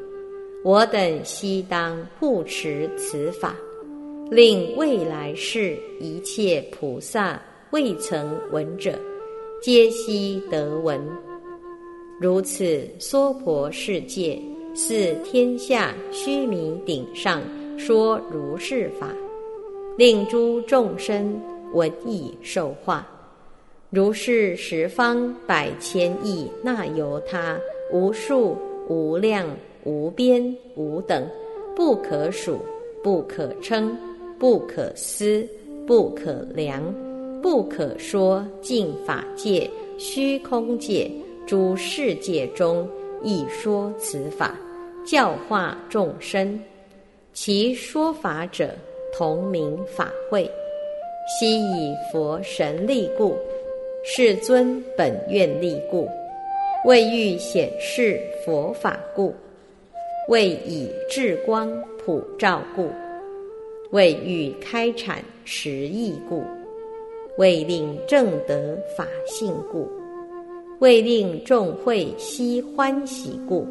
[0.65, 3.55] 我等悉当护持此法，
[4.31, 7.41] 令未来世一切菩萨
[7.71, 8.99] 未曾闻者，
[9.61, 10.99] 皆悉得闻。
[12.19, 14.41] 如此娑婆世界，
[14.75, 17.43] 是天下须弥顶上
[17.77, 19.15] 说如是法，
[19.99, 21.39] 令诸众生
[21.75, 23.07] 闻已受化。
[23.91, 27.59] 如是十方百千亿那由他，
[27.93, 28.57] 无数
[28.89, 29.47] 无量。
[29.85, 31.27] 无边无等，
[31.75, 32.59] 不可数，
[33.03, 33.97] 不可称，
[34.39, 35.49] 不可思，
[35.87, 36.83] 不可量，
[37.43, 39.69] 不可说尽法界、
[39.99, 41.11] 虚空界
[41.47, 42.89] 诸世界中，
[43.23, 44.55] 亦说此法，
[45.07, 46.59] 教化众生。
[47.33, 48.71] 其说法者，
[49.17, 50.51] 同名法会。
[51.39, 53.37] 悉以佛神力故，
[54.05, 56.09] 世尊本愿力故，
[56.87, 59.35] 为欲显示佛法故。
[60.29, 62.91] 为以智光普照故，
[63.93, 66.43] 为欲开阐实义故，
[67.39, 69.89] 为令正得法性故，
[70.81, 73.65] 为令众会悉欢喜故，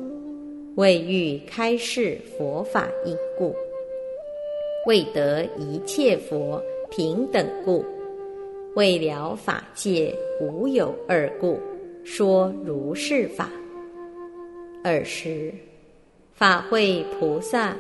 [0.76, 3.54] 为欲开示佛法因故，
[4.86, 7.84] 为得一切佛平等故，
[8.74, 11.60] 为了法界无有二故，
[12.06, 13.52] 说如是法。
[14.84, 15.54] 尔时。
[16.34, 17.76] 法会菩萨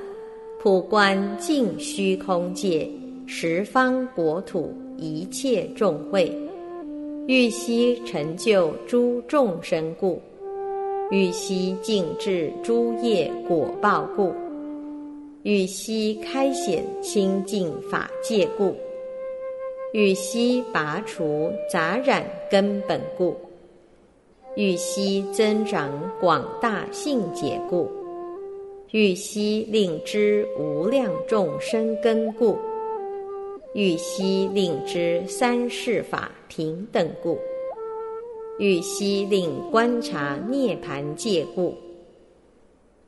[0.59, 2.89] 普观净虚空界
[3.27, 6.31] 十方国土一切众会，
[7.27, 10.21] 欲悉成就诸众生故，
[11.11, 14.33] 欲悉尽至诸业果报故，
[15.43, 18.75] 欲悉开显清净法界故，
[19.93, 23.35] 欲悉拔除杂染根本故，
[24.55, 27.87] 欲悉增长广大性解故。
[28.91, 32.57] 欲悉令知无量众生根故，
[33.77, 37.37] 欲悉令知三世法平等故，
[38.57, 41.75] 欲悉令观察涅盘界故，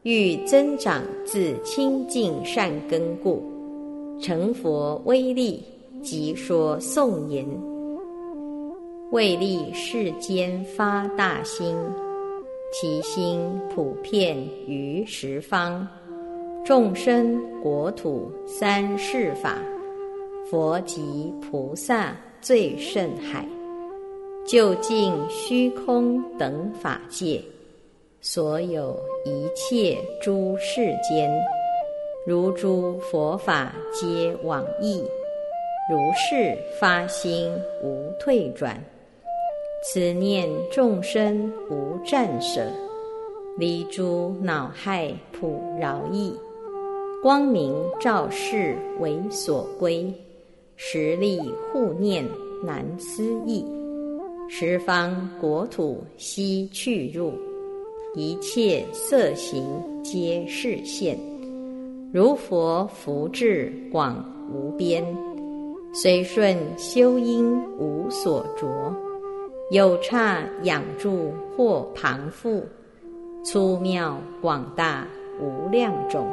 [0.03, 3.41] 欲增长自清净善根故，
[4.21, 5.63] 成佛威力
[6.03, 7.43] 即说颂言，
[9.09, 11.75] 为利世间发大心。
[12.71, 13.41] 其心
[13.73, 15.87] 普遍于十方。
[16.63, 19.57] 众生国土三世法，
[20.49, 23.47] 佛及菩萨最甚海，
[24.47, 27.39] 究竟虚空等法界，
[28.19, 31.31] 所有一切诸世间，
[32.25, 35.03] 如诸佛法皆往诣，
[35.87, 38.83] 如是发心无退转。
[39.83, 42.65] 此念众生无战舍，
[43.55, 46.33] 离诸恼害普饶益，
[47.21, 50.11] 光明照世为所归，
[50.81, 51.41] 实力
[51.73, 52.25] 护念
[52.63, 53.65] 难思议。
[54.47, 57.33] 十方国土悉去入，
[58.15, 59.61] 一切色行
[60.01, 61.19] 皆是现。
[62.13, 65.05] 如佛福智广无边，
[65.93, 68.95] 随顺修因无所着。
[69.71, 72.63] 有刹养住或旁附，
[73.43, 75.05] 粗妙广大
[75.41, 76.25] 无量种。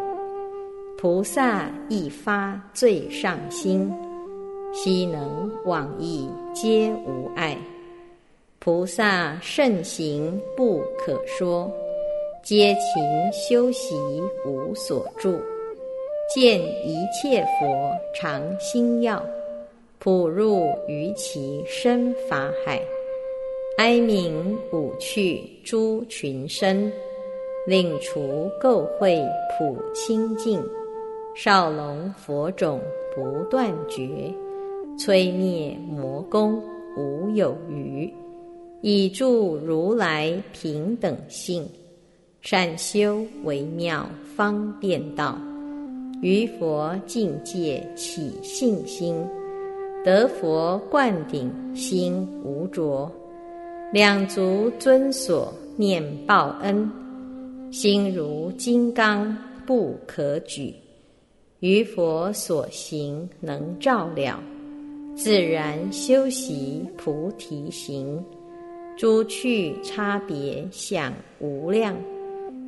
[0.97, 3.92] 菩萨一发最上心，
[4.76, 7.56] 悉能往诣皆无碍。
[8.58, 11.72] 菩萨圣行不可说，
[12.42, 13.02] 皆勤
[13.32, 13.96] 修习
[14.44, 15.40] 无所住。
[16.34, 19.24] 见一切佛常心要，
[19.98, 22.78] 普入于其身法海。
[23.78, 24.30] 哀悯
[24.72, 26.92] 五趣诸群生，
[27.66, 30.62] 令除垢秽普清净。
[31.34, 32.80] 少龙佛种
[33.14, 34.08] 不断绝，
[34.99, 36.62] 摧灭魔功
[36.97, 38.12] 无有余。
[38.82, 41.66] 以助如来平等性，
[42.40, 45.36] 善修为妙方便道，
[46.20, 49.16] 于佛境界起信心，
[50.05, 53.11] 得佛灌顶心无着，
[53.92, 56.88] 两足尊所念报恩，
[57.72, 59.36] 心如金刚
[59.66, 60.72] 不可举，
[61.61, 64.38] 于佛所行能照了，
[65.16, 68.22] 自然修习菩提行。
[68.98, 71.96] 诸趣差别想无量，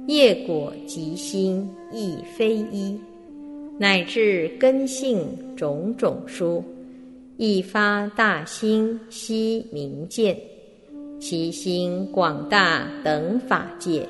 [0.07, 2.99] 业果即心亦非一，
[3.79, 5.27] 乃至根性
[5.57, 6.65] 种种殊，
[7.37, 10.35] 一发大心悉明见，
[11.21, 14.07] 其心广大等法界，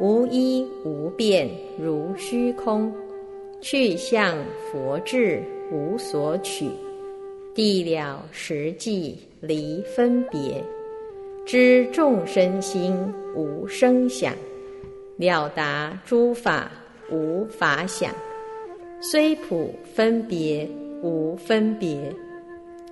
[0.00, 1.48] 无一无变
[1.78, 2.92] 如虚空，
[3.60, 4.36] 去向
[4.70, 5.42] 佛智
[5.72, 6.68] 无所取，
[7.54, 10.62] 地了实际离分别。
[11.46, 12.96] 知众生心
[13.36, 14.34] 无声响，
[15.18, 16.70] 了达诸法
[17.10, 18.10] 无法想，
[19.00, 20.68] 虽普分别
[21.02, 22.12] 无分别，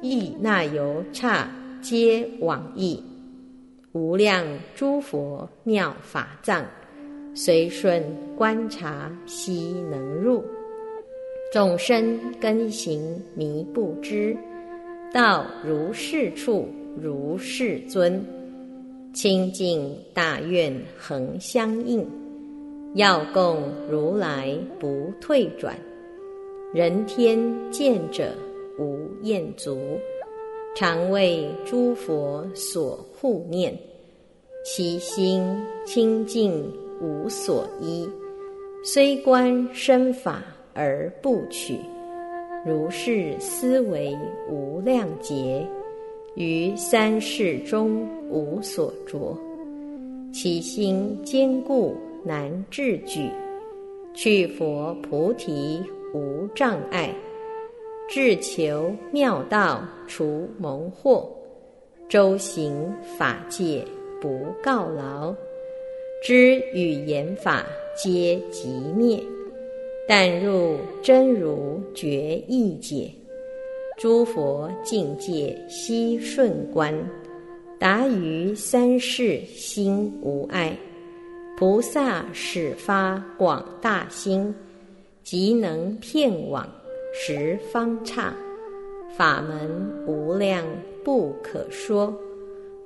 [0.03, 1.51] 亦那由刹
[1.81, 3.03] 皆往矣。
[3.93, 6.65] 无量诸佛妙法藏，
[7.35, 8.03] 随顺
[8.37, 10.45] 观察悉能入。
[11.53, 14.37] 众生根行迷不知，
[15.13, 16.69] 道如是处
[17.01, 18.25] 如是尊。
[19.13, 22.09] 清净大愿恒相应，
[22.95, 25.77] 要供如来不退转。
[26.73, 27.39] 人天
[27.71, 28.33] 见者
[28.79, 29.99] 无厌足，
[30.75, 33.79] 常为诸佛所护念，
[34.65, 35.43] 其心
[35.85, 36.65] 清净
[37.03, 38.09] 无所依。
[38.83, 40.43] 虽观身法
[40.73, 41.77] 而不取，
[42.65, 44.17] 如是思维
[44.49, 45.67] 无量劫。
[46.35, 49.37] 于三世中无所着，
[50.33, 51.95] 其心坚固
[52.25, 53.29] 难治举，
[54.15, 55.83] 去佛菩提
[56.15, 57.15] 无障碍，
[58.09, 61.29] 志求妙道除蒙惑，
[62.09, 63.85] 周行法界
[64.19, 65.35] 不告劳，
[66.23, 69.23] 知语言法皆即灭，
[70.09, 73.11] 但入真如觉意解。
[73.99, 76.93] 诸佛境界悉顺观，
[77.79, 80.77] 达于三世心无碍。
[81.57, 84.53] 菩萨始发广大心，
[85.23, 86.69] 即能遍往
[87.15, 88.35] 十方刹。
[89.17, 89.71] 法门
[90.07, 90.65] 无量
[91.05, 92.13] 不可说，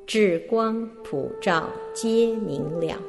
[0.06, 3.00] 智光普照皆明了。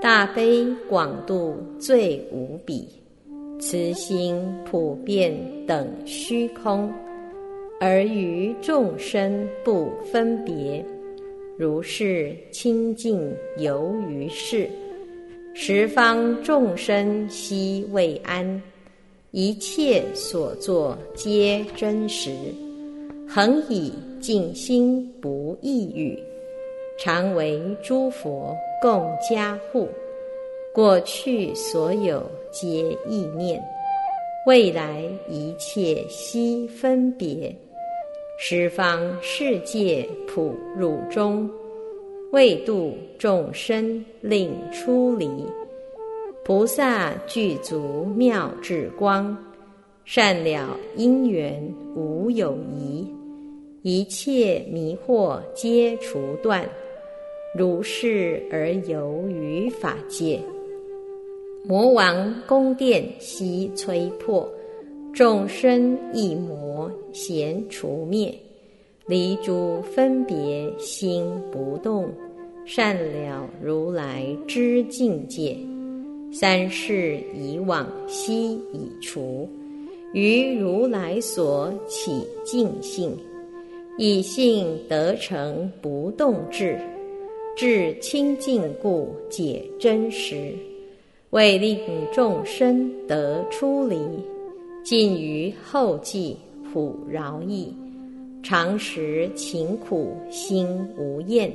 [0.00, 2.88] 大悲广度最无比，
[3.60, 5.32] 慈心普遍
[5.66, 6.90] 等虚空。
[7.78, 10.84] 而于众生不分别，
[11.56, 14.68] 如是清净游于世，
[15.54, 18.62] 十方众生悉未安，
[19.30, 22.30] 一切所作皆真实，
[23.26, 26.18] 恒以静心不异语，
[26.98, 29.88] 常为诸佛共加护，
[30.72, 33.60] 过去所有皆意念，
[34.46, 37.52] 未来一切悉分别。
[38.38, 41.50] 十方世界普入中，
[42.30, 45.28] 为度众生令出离。
[46.44, 49.36] 菩萨具足妙智光，
[50.04, 51.60] 善了因缘
[51.96, 53.04] 无有疑，
[53.82, 56.64] 一切迷惑皆除断，
[57.56, 60.40] 如是而游于法界。
[61.70, 64.44] 魔王宫殿悉摧破，
[65.12, 68.34] 众生一魔咸除灭。
[69.06, 72.10] 离诸分别心不动，
[72.64, 75.56] 善了如来之境界。
[76.32, 79.48] 三世以往悉已除，
[80.12, 83.16] 于如来所起净性，
[83.96, 86.76] 以性得成不动智，
[87.56, 90.52] 智清净故解真实，
[91.30, 91.78] 为令
[92.12, 93.96] 众生得出离，
[94.82, 96.36] 尽于后继
[96.72, 97.72] 普饶益。
[98.42, 100.66] 常时勤苦心
[100.98, 101.52] 无厌，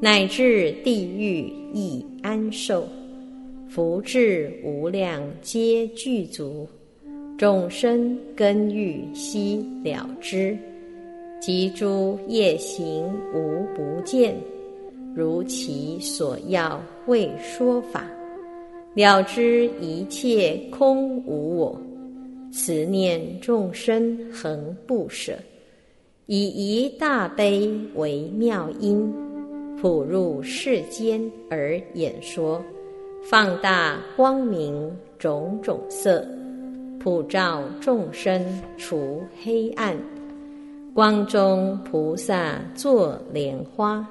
[0.00, 2.86] 乃至地狱亦安受，
[3.68, 6.68] 福智无量皆具足，
[7.38, 10.58] 众生根欲悉了之，
[11.40, 14.34] 及诸业行无不见，
[15.14, 18.04] 如其所要为说法，
[18.94, 21.80] 了知一切空无我，
[22.52, 25.34] 慈念众生恒不舍。
[26.26, 29.12] 以一大悲为妙音，
[29.80, 32.60] 普入世间而演说，
[33.22, 36.26] 放大光明种种色，
[36.98, 38.44] 普照众生
[38.76, 39.96] 除黑暗，
[40.92, 44.04] 光中菩萨作莲花，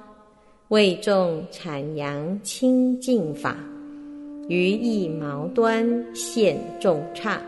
[0.70, 3.58] 为众阐扬清净法，
[4.50, 7.40] 于一毛端现众刹，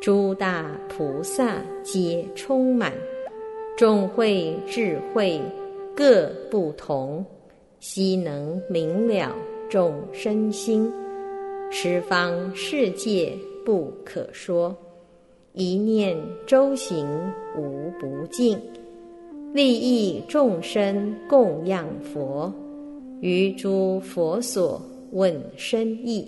[0.00, 2.92] 诸大菩萨皆充满。
[3.76, 5.40] 众慧智慧
[5.96, 7.24] 各不同，
[7.80, 9.34] 悉能明了
[9.68, 10.88] 众生心。
[11.68, 14.76] 十方世界不可说，
[15.52, 16.16] 一念
[16.46, 17.08] 周行
[17.58, 18.56] 无不尽。
[19.52, 22.52] 利益众生供养佛，
[23.20, 24.80] 于诸佛所
[25.12, 26.26] 问深意，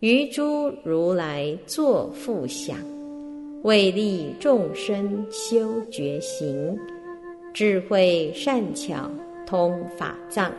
[0.00, 2.78] 于诸如来作复想。
[3.64, 6.78] 为利众生修觉行，
[7.52, 9.10] 智慧善巧
[9.46, 10.52] 通法藏，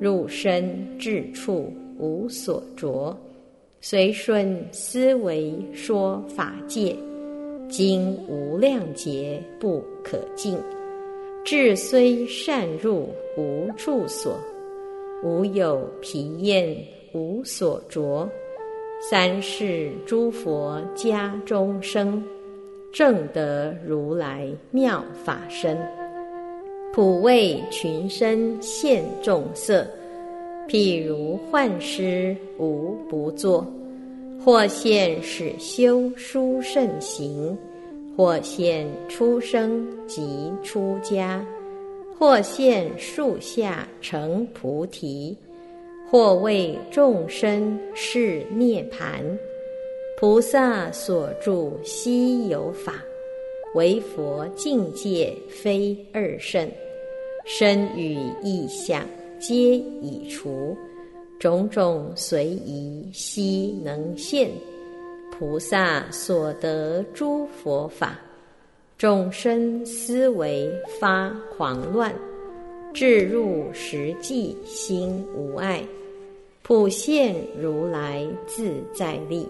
[0.00, 3.16] 入身智处无所着，
[3.80, 6.96] 随顺思维说法界，
[7.68, 10.56] 经无量劫不可尽。
[11.44, 14.38] 智虽善入无处所，
[15.22, 16.76] 无有疲厌
[17.12, 18.28] 无所着。
[19.10, 22.22] 三世诸佛家中生，
[22.92, 25.76] 正得如来妙法身，
[26.92, 29.86] 普为群生现众色。
[30.68, 33.66] 譬如幻师无不作，
[34.44, 37.58] 或现始修殊胜行，
[38.16, 41.44] 或现出生即出家，
[42.22, 45.36] 或现树下成菩提。
[46.08, 49.24] 或为众生是涅盘，
[50.16, 53.02] 菩萨所住悉有法，
[53.74, 56.70] 唯佛境界非二圣，
[57.44, 59.04] 身语意象
[59.40, 59.54] 皆
[60.00, 60.76] 已除，
[61.40, 64.48] 种种随宜悉能现。
[65.36, 68.16] 菩萨所得诸佛法，
[69.02, 72.14] 众生思维发狂乱，
[72.94, 75.82] 至入实际心无碍。
[76.62, 79.44] 普现如来自在力，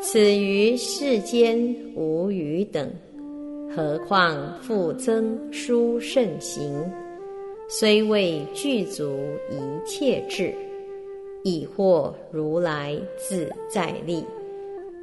[0.00, 1.56] 此于世间
[1.94, 2.90] 无余等，
[3.76, 6.84] 何况复增殊胜行？
[7.68, 9.16] 虽未具足
[9.52, 10.52] 一切智，
[11.44, 14.24] 已获如来自在力，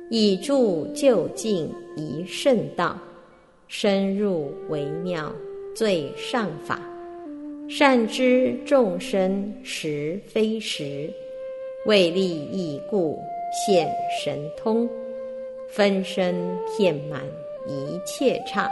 [0.10, 3.00] 以助就近一圣道，
[3.68, 5.32] 深入微妙
[5.76, 6.80] 最上法。
[7.68, 11.10] 善知众生实非实，
[11.88, 13.20] 为利益故
[13.52, 13.92] 现
[14.24, 14.88] 神通，
[15.68, 16.36] 分身
[16.78, 17.24] 遍满
[17.68, 18.70] 一切刹，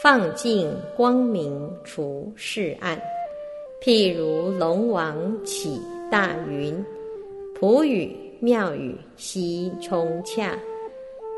[0.00, 2.96] 放尽光明除世暗。
[3.82, 5.80] 譬如龙王起
[6.10, 6.84] 大云，
[7.56, 10.56] 普语妙语悉充洽，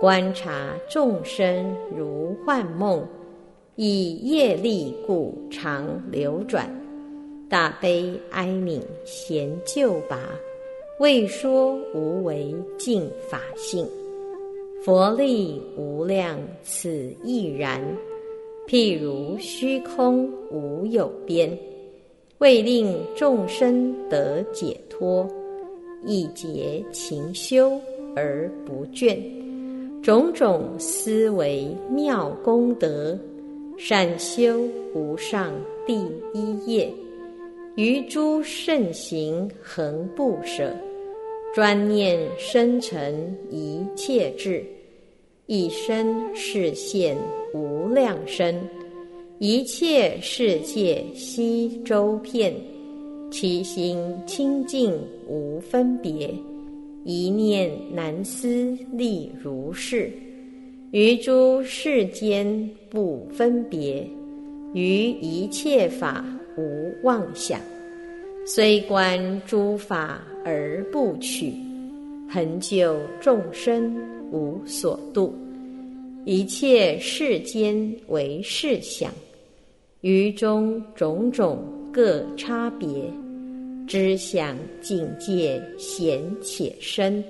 [0.01, 3.05] 观察众生如幻梦。
[3.75, 6.69] 以业力故常流转，
[7.49, 10.19] 大悲哀悯贤救拔，
[10.99, 13.87] 未说无为尽法性。
[14.85, 17.81] 佛力无量此亦然。
[18.67, 21.57] 譬如虚空无有边，
[22.39, 25.29] 为令众生得解脱，
[26.05, 27.81] 一劫勤修
[28.17, 29.17] 而不倦，
[30.03, 33.19] 种种思维妙功德。
[33.77, 35.53] 善修无上
[35.87, 35.95] 第
[36.35, 36.93] 一业，
[37.77, 40.75] 于诸圣行恒不舍，
[41.55, 44.65] 专念深沉一切智，
[45.47, 47.17] 一生视现
[47.55, 48.61] 无量身，
[49.39, 52.53] 一切世界悉周遍，
[53.31, 53.97] 其心
[54.27, 54.93] 清净
[55.29, 56.35] 无分别，
[57.05, 60.11] 一念难思利如是。
[60.91, 64.07] 于诸世间不分别，
[64.73, 66.25] 于一切法
[66.57, 67.61] 无妄想，
[68.47, 71.53] 虽观诸法而不取，
[72.31, 73.95] 恒久众生
[74.33, 75.35] 无所度。
[76.25, 79.13] 一切世间为事想，
[80.01, 81.59] 于中种种
[81.93, 82.89] 各差别，
[83.89, 87.25] 知想境界显且深，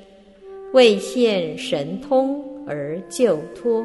[0.74, 2.44] 未现神通。
[2.70, 3.82] 而救脱，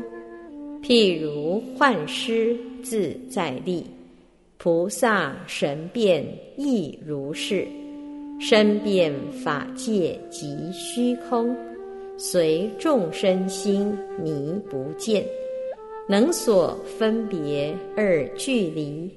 [0.82, 2.54] 譬如幻师
[2.84, 3.86] 自在力，
[4.58, 6.22] 菩萨神变
[6.58, 7.66] 亦如是，
[8.42, 11.56] 身变法界即虚空，
[12.18, 15.26] 随众生心迷不见，
[16.10, 19.10] 能所分别而距离，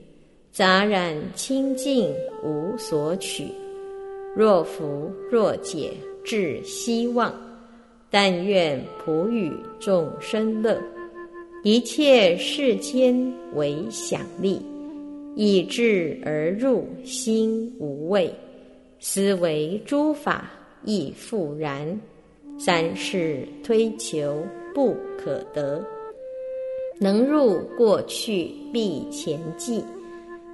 [0.57, 2.11] 杂染清净
[2.43, 3.45] 无所取，
[4.35, 5.93] 若福若解
[6.25, 7.31] 至希望。
[8.11, 10.81] 但愿普与众生乐，
[11.63, 14.59] 一切世间为想力，
[15.35, 18.33] 以智而入心无畏，
[18.99, 20.51] 思维诸法
[20.87, 22.01] 亦复然。
[22.59, 24.43] 三世推求
[24.75, 25.85] 不可得，
[26.99, 29.85] 能入过去必前际，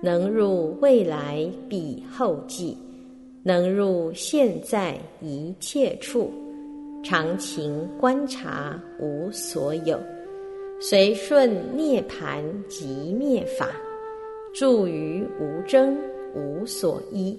[0.02, 2.76] 能入未来彼后际，
[3.42, 6.30] 能入现在一切处。
[7.04, 9.98] 常情观察无所有，
[10.80, 13.70] 随顺涅盘即灭法，
[14.54, 15.96] 住于无争
[16.34, 17.36] 无所依，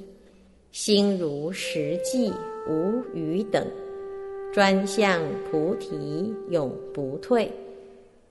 [0.73, 2.29] 心如实际
[2.69, 3.65] 无余等，
[4.53, 7.49] 专向菩提永不退，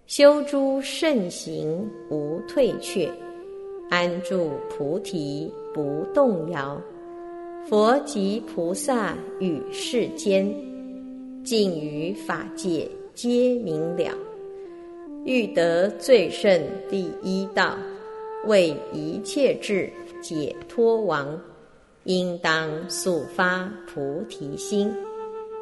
[0.07, 3.11] 修诸圣行无退却，
[3.93, 6.80] 安住菩提不动摇，
[7.68, 10.51] 佛及菩萨与世间。
[11.45, 14.16] 尽于法界皆明了，
[15.26, 17.76] 欲得最胜第一道，
[18.47, 21.38] 为一切智解脱王，
[22.05, 24.90] 应当速发菩提心，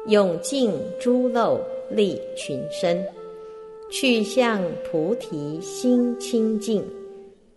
[0.07, 0.71] 永尽
[1.01, 1.59] 诸漏
[1.89, 2.97] 利群生，
[3.91, 6.81] 去向菩提心清净，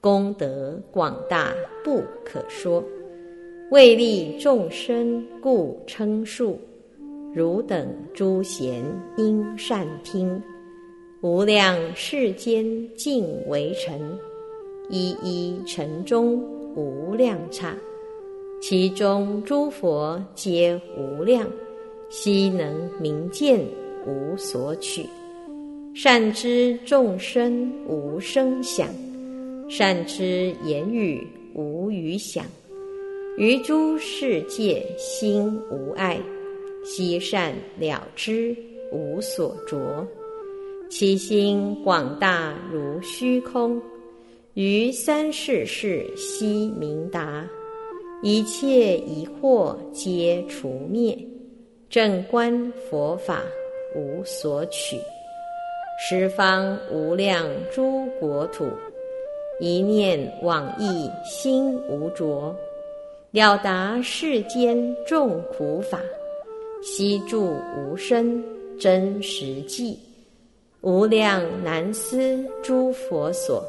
[0.05, 2.85] 功德广大不可说，
[3.71, 6.61] 为利众生故称数。
[7.33, 8.85] 汝等诸贤
[9.17, 10.39] 应善听，
[11.23, 13.99] 无量世间尽为尘，
[14.91, 16.37] 一一尘中
[16.77, 17.75] 无量刹，
[18.61, 21.49] 其中诸佛皆无量，
[22.11, 23.59] 悉能明见
[24.07, 25.07] 无所取。
[25.95, 28.87] 善知众生无声响，
[29.69, 32.45] 善知言语无余想，
[33.39, 36.21] 于诸世界心无碍。
[36.85, 38.55] 悉善了知，
[38.93, 40.07] 无所着，
[40.91, 43.81] 其心广大如虚空，
[44.53, 47.49] 于三世世悉明达，
[48.23, 51.17] 一切疑惑皆除灭，
[51.89, 53.43] 正观佛法
[53.97, 54.99] 无所取，
[55.99, 58.69] 十方无量诸国土，
[59.61, 62.55] 一念往意心无着，
[63.31, 66.01] 了达世间众苦法。
[66.83, 68.45] 悉住无生
[68.79, 69.99] 真实际，
[70.83, 73.65] 无量难思诸佛所，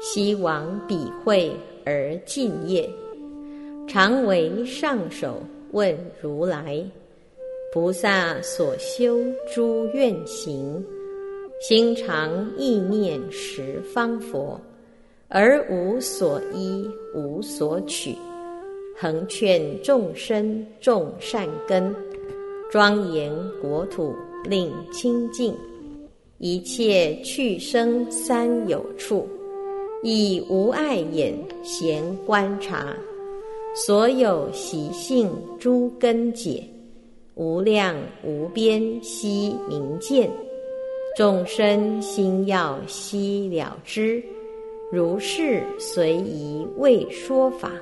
[0.00, 1.50] 悉往彼会
[1.84, 2.88] 而敬业，
[3.88, 5.42] 常为上首
[5.72, 6.84] 问如来：
[7.72, 9.18] 菩萨所修
[9.52, 10.84] 诸愿行，
[11.60, 14.60] 心常意念十方佛，
[15.28, 18.14] 而无所依无所取，
[18.96, 21.94] 恒劝众生种善根。
[22.70, 24.14] 庄严国土
[24.44, 25.54] 令清净，
[26.38, 29.26] 一切去生三有处，
[30.02, 32.96] 以无碍眼闲观察，
[33.74, 36.62] 所有习性诸根解，
[37.34, 40.30] 无量无边悉明见，
[41.16, 44.22] 众生心要悉了知，
[44.92, 47.72] 如是随宜为说法，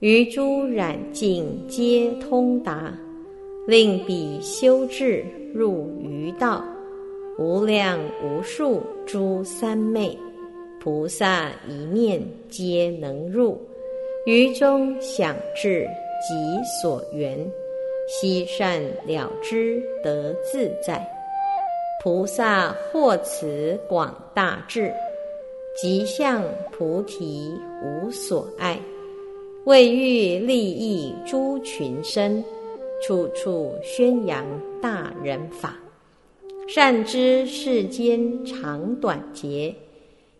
[0.00, 2.92] 于诸染净皆通达。
[3.66, 6.64] 令彼修智入于道，
[7.36, 10.16] 无量无数诸三昧
[10.80, 13.60] 菩萨一念皆能入，
[14.24, 15.84] 于中想智
[16.20, 17.38] 即所缘，
[18.08, 21.04] 悉善了知得自在。
[22.04, 24.92] 菩萨获此广大智，
[25.76, 27.52] 即向菩提
[27.84, 28.80] 无所爱，
[29.66, 32.42] 为欲利益诸群生，
[33.02, 34.42] 处处宣扬
[34.80, 35.76] 大人法。
[36.66, 39.74] 善知世间长短节，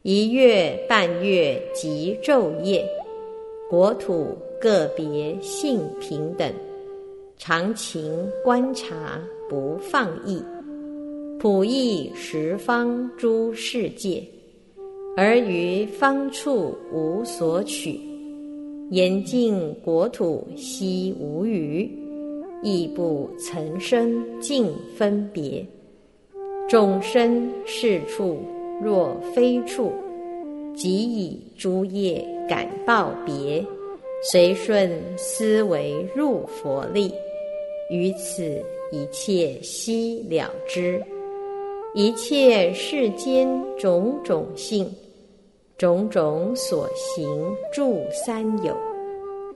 [0.01, 2.89] 一月半月即昼夜，
[3.68, 6.51] 国土个别性平等，
[7.37, 9.20] 常情观察
[9.51, 10.43] 不放逸，
[11.39, 14.24] 普益十方诸世界，
[15.19, 17.99] 而于方处无所取，
[18.91, 21.91] 严禁国土悉无余，
[22.62, 25.67] 亦不曾生尽分别。
[26.69, 28.37] 众生是处
[28.83, 29.91] 若非处，
[30.75, 33.64] 即以诸业感报别，
[34.31, 37.11] 随顺思维入佛力，
[37.91, 38.62] 于此
[38.93, 41.03] 一切悉了知。
[41.95, 43.49] 一切世间
[43.79, 44.87] 种种性，
[45.79, 47.29] 种种所行
[47.70, 48.74] 住三有，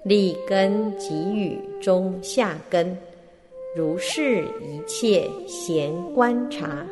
[0.04, 2.94] 立根给予中下根，
[3.74, 6.86] 如是一切闲观察。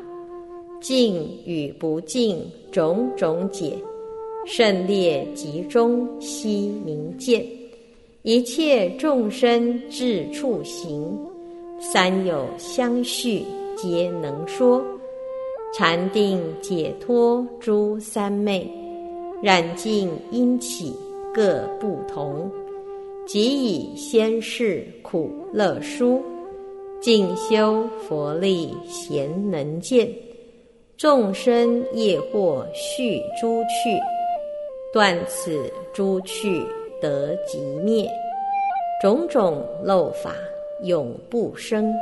[0.81, 2.41] 净与不净
[2.72, 3.76] 种种解，
[4.47, 7.45] 胜劣集中悉明见。
[8.22, 11.18] 一切众生至处行，
[11.79, 13.43] 三有相续
[13.76, 14.83] 皆能说。
[15.74, 18.66] 禅定解脱诸三昧，
[19.43, 20.95] 染净因起
[21.32, 22.51] 各不同。
[23.26, 26.22] 即以先世苦乐书，
[27.01, 30.09] 静修佛力贤能见。
[30.97, 33.97] 众生业惑续诸趣，
[34.93, 36.61] 断此诸趣
[37.01, 38.11] 得即灭，
[39.01, 40.34] 种种漏法
[40.82, 41.93] 永不生，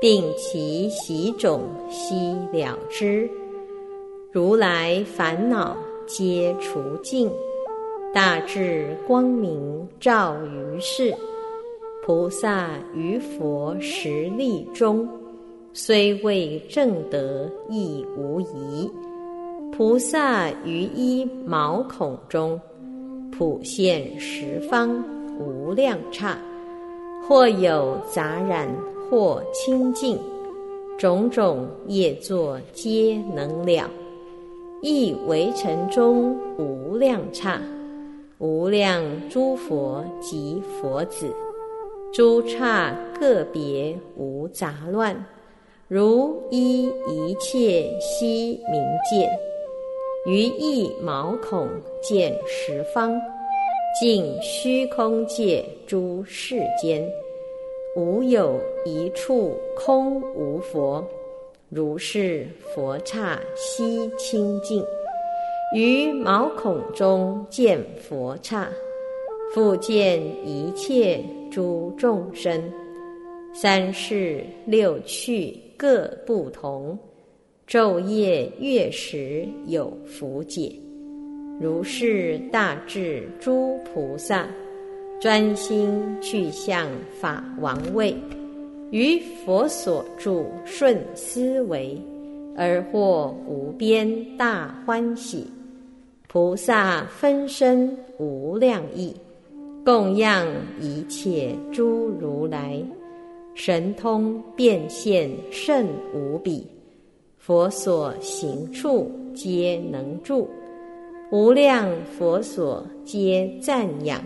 [0.00, 2.14] 定其习种悉
[2.52, 3.28] 了之。
[4.32, 5.76] 如来烦恼
[6.06, 7.28] 皆除尽，
[8.14, 11.12] 大智光明照于世，
[12.04, 15.06] 菩萨于佛实力中。
[15.72, 18.90] 虽未正得亦无疑，
[19.76, 22.58] 菩萨于一毛孔中，
[23.36, 25.04] 普现十方
[25.38, 26.38] 无量刹，
[27.28, 28.68] 或有杂染，
[29.10, 30.18] 或清净，
[30.96, 33.90] 种种业作皆能了。
[34.82, 37.60] 亦为尘中无量刹，
[38.38, 41.34] 无量诸佛及佛子，
[42.12, 45.16] 诸刹个别无杂乱。
[45.88, 49.30] 如一一切悉明见，
[50.26, 51.68] 于一毛孔
[52.02, 53.18] 见十方，
[54.00, 57.08] 尽虚空界诸世间，
[57.96, 61.02] 无有一处空无佛。
[61.68, 64.84] 如是佛刹悉清净，
[65.74, 68.68] 于毛孔中见佛刹，
[69.52, 72.62] 复见一切诸众生，
[73.52, 75.60] 三世六趣。
[75.78, 76.98] 各不同，
[77.68, 80.72] 昼夜月时有福解。
[81.60, 84.48] 如是大智诸菩萨，
[85.20, 86.88] 专心去向
[87.20, 88.16] 法王位，
[88.90, 92.00] 于佛所住顺思维，
[92.56, 95.46] 而获无边大欢喜。
[96.28, 99.14] 菩萨分身无量意，
[99.84, 100.46] 供养
[100.80, 102.82] 一切诸如来。
[103.54, 106.66] 神通变现甚无比，
[107.38, 110.46] 佛所行处皆能住，
[111.30, 111.88] 无量
[112.18, 114.22] 佛所皆赞扬，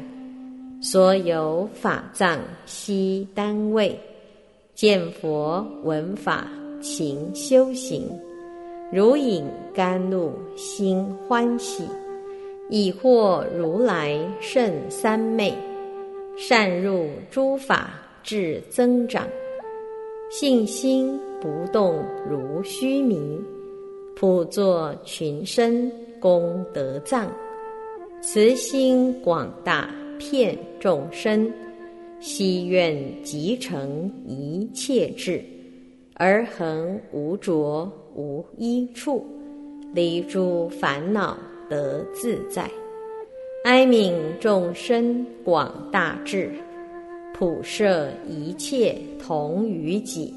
[0.82, 3.96] 所有法藏悉单位，
[4.80, 6.48] 见佛闻法
[6.80, 8.08] 勤修行，
[8.90, 9.44] 如饮
[9.74, 11.84] 甘露心欢喜，
[12.70, 15.52] 已获如来胜三昧，
[16.34, 17.90] 善入诸法。
[18.22, 19.26] 智增长，
[20.30, 23.38] 信心不动如虚弥，
[24.16, 27.30] 普作群生功德藏，
[28.22, 31.50] 慈心广大遍众生，
[32.20, 35.42] 希愿集成一切智，
[36.14, 39.24] 而恒无着无依处，
[39.94, 41.38] 离诸烦恼
[41.70, 42.70] 得自在，
[43.64, 46.52] 哀悯众生广大智。
[47.32, 50.34] 普摄一切同于己，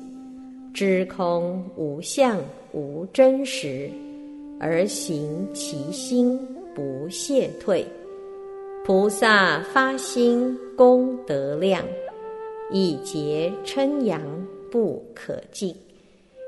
[0.73, 2.39] 知空无相
[2.71, 3.89] 无真实，
[4.57, 6.39] 而行其心
[6.73, 7.85] 不懈退。
[8.85, 11.83] 菩萨发心功德量，
[12.71, 14.21] 以结称扬
[14.71, 15.75] 不可尽，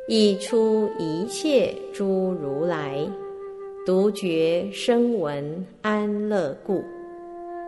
[0.08, 3.08] 以出一切诸如来，
[3.86, 6.84] 独觉声闻安乐故，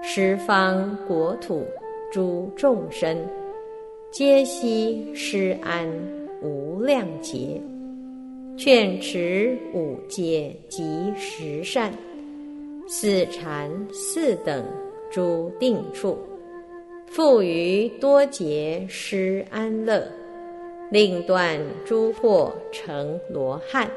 [0.01, 1.63] 十方国土
[2.11, 3.15] 诸众生，
[4.11, 5.88] 皆悉施安
[6.41, 7.61] 无量劫。
[8.57, 10.84] 劝持五戒及
[11.15, 11.93] 十善，
[12.88, 14.65] 四禅四等
[15.11, 16.17] 诸定处，
[17.07, 20.07] 复于多劫施安乐，
[20.91, 23.89] 令断诸惑成罗汉。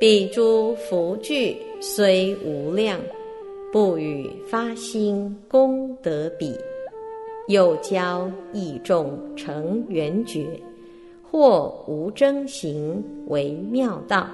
[0.00, 2.98] 彼诸福聚虽无量，
[3.72, 6.58] 不与发心功德比。
[7.48, 10.46] 又教义众成圆觉。
[11.30, 14.28] 或无争行为妙道，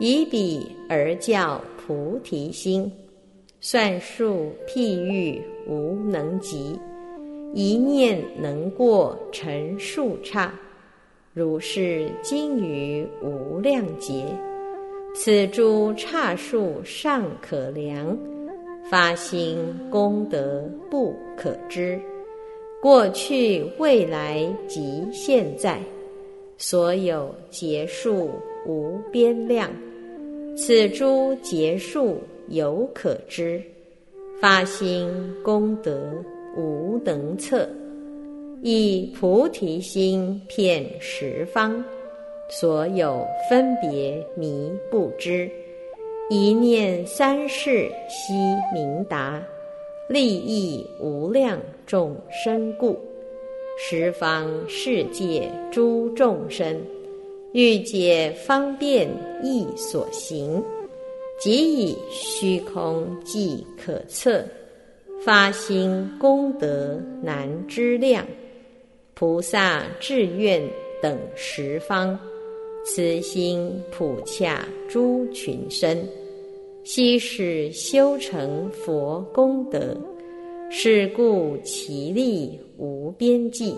[0.00, 2.90] 以彼而教菩提心，
[3.60, 6.76] 算数譬喻无能及，
[7.52, 10.52] 一念能过成数刹，
[11.34, 14.24] 如是经于无量劫，
[15.14, 18.16] 此诸刹数尚可量，
[18.88, 19.58] 发心
[19.90, 22.00] 功德不可知，
[22.80, 25.80] 过去未来及现在。
[26.56, 28.30] 所有劫数
[28.66, 29.70] 无边量，
[30.56, 32.18] 此诸劫数
[32.48, 33.60] 有可知，
[34.40, 35.10] 发心
[35.42, 36.12] 功德
[36.56, 37.68] 无能测，
[38.62, 41.82] 以菩提心遍十方，
[42.48, 45.50] 所有分别迷不知，
[46.28, 48.34] 一念三世悉
[48.74, 49.42] 明达，
[50.08, 52.98] 利益无量众生故。
[53.78, 56.78] 十方世界诸众生，
[57.52, 59.08] 欲解方便
[59.42, 60.62] 意所行，
[61.38, 64.44] 即以虚空即可测，
[65.24, 68.26] 发心功德难知量。
[69.14, 70.62] 菩萨志愿
[71.02, 72.18] 等十方，
[72.84, 76.02] 慈心普洽诸群生，
[76.84, 79.96] 悉使修成佛功德。
[80.70, 83.74] 是故其力无边际，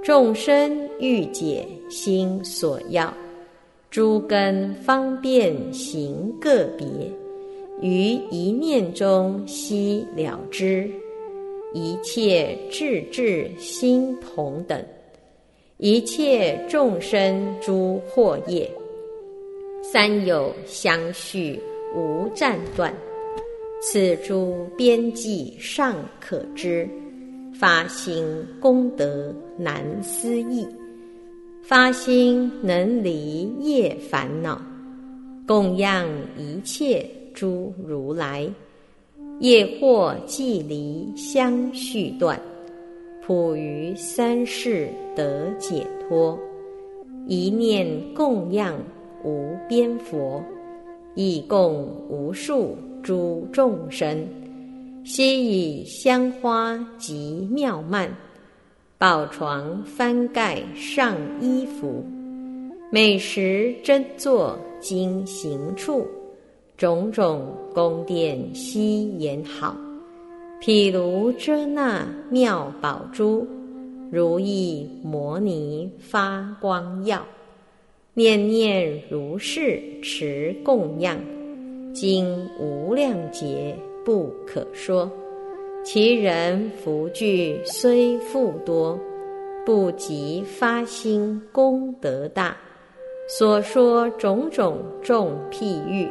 [0.00, 3.12] 众生欲解心所要，
[3.90, 6.86] 诸根方便行个别，
[7.80, 10.90] 于一念中悉了之。
[11.74, 14.82] 一切智智心同等，
[15.76, 18.70] 一切众生诸惑业，
[19.82, 21.60] 三有相续
[21.94, 22.92] 无暂断。
[23.80, 26.88] 此诸边际尚可知，
[27.54, 28.24] 发心
[28.58, 30.66] 功德难思议。
[31.62, 34.58] 发心能离业烦恼，
[35.46, 37.06] 供养一切
[37.38, 38.50] 诸如来，
[39.38, 42.36] 业惑既离相续断，
[43.24, 46.36] 普于三世得解脱。
[47.28, 48.76] 一念供养
[49.22, 50.42] 无边佛，
[51.14, 52.76] 以供无数。
[53.04, 54.26] 诸众生，
[55.04, 58.12] 悉以香花及妙曼，
[58.98, 62.04] 宝床翻盖上衣服，
[62.90, 66.04] 美食珍座经行处，
[66.78, 69.76] 种种宫殿悉言好。
[70.62, 73.44] 譬如遮那妙宝珠，
[74.12, 77.26] 如意摩尼发光耀，
[78.14, 81.18] 念念如是持供养。
[81.92, 85.10] 经无量劫不可说，
[85.84, 88.96] 其人福聚虽复多，
[89.66, 92.56] 不及发心功德大。
[93.28, 96.08] 所说种种众譬喻，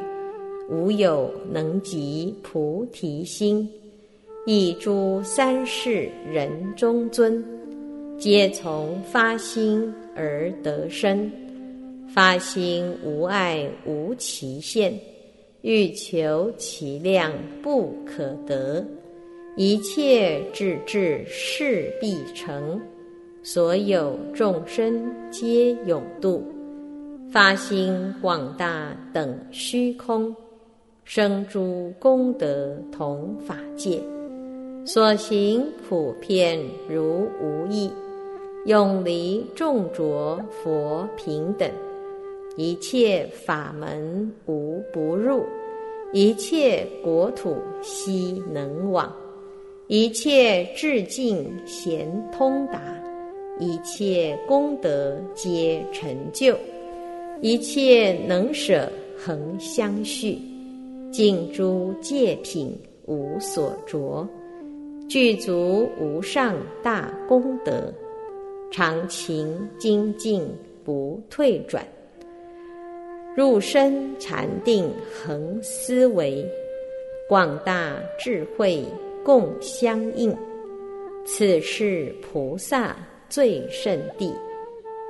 [0.70, 3.70] 无有能及菩提心。
[4.46, 7.44] 以诸三世人中尊，
[8.18, 11.30] 皆从发心而得生。
[12.14, 14.94] 发心无碍无期限。
[15.64, 18.86] 欲求其量不可得，
[19.58, 22.80] 一切智智事必成。
[23.44, 26.44] 所有众生皆永度，
[27.30, 30.34] 发心广大等虚空，
[31.10, 33.98] 生诸功德同法界，
[34.86, 36.60] 所行普遍
[36.90, 37.90] 如无异，
[38.66, 41.72] 永离众浊佛平等。
[42.58, 45.46] 一切法门无不入，
[46.12, 49.10] 一切国土悉能往，
[49.88, 52.06] 一切智境贤
[52.38, 52.82] 通达，
[53.62, 56.54] 一切功德皆成就，
[57.40, 60.38] 一切能舍恒相续，
[61.12, 64.28] 净诸戒品无所着，
[65.08, 67.92] 具足无上大功德，
[68.72, 70.46] 常勤精进
[70.84, 71.86] 不退转，
[73.36, 76.46] 入深禅定恒思维，
[77.30, 78.84] 广大智慧
[79.24, 80.36] 共相应，
[81.26, 82.96] 此是菩萨
[83.30, 84.34] 最胜地，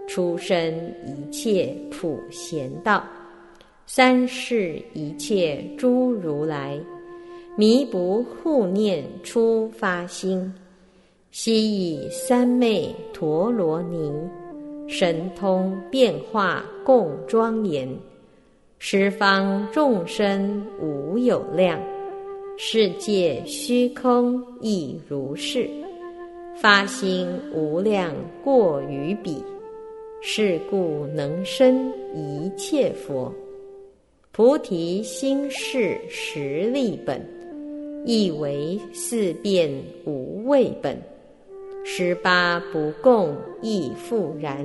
[0.07, 0.73] 出生
[1.05, 3.03] 一切普贤道，
[3.89, 6.77] 三世一切诸如来。
[7.55, 10.53] 弥不护念初发心，
[11.31, 14.11] 悉以三昧陀罗尼
[14.89, 17.87] 神通变化共庄严，
[18.77, 21.79] 十方众生无有量，
[22.57, 25.65] 世界虚空亦如是。
[26.57, 29.41] 发心无量过于彼，
[30.21, 33.33] 是故能生一切佛。
[34.37, 37.19] 菩提心是实力本。
[38.05, 39.67] 亦为四变
[40.05, 40.95] 无畏本，
[41.83, 44.63] 十八不共亦复然。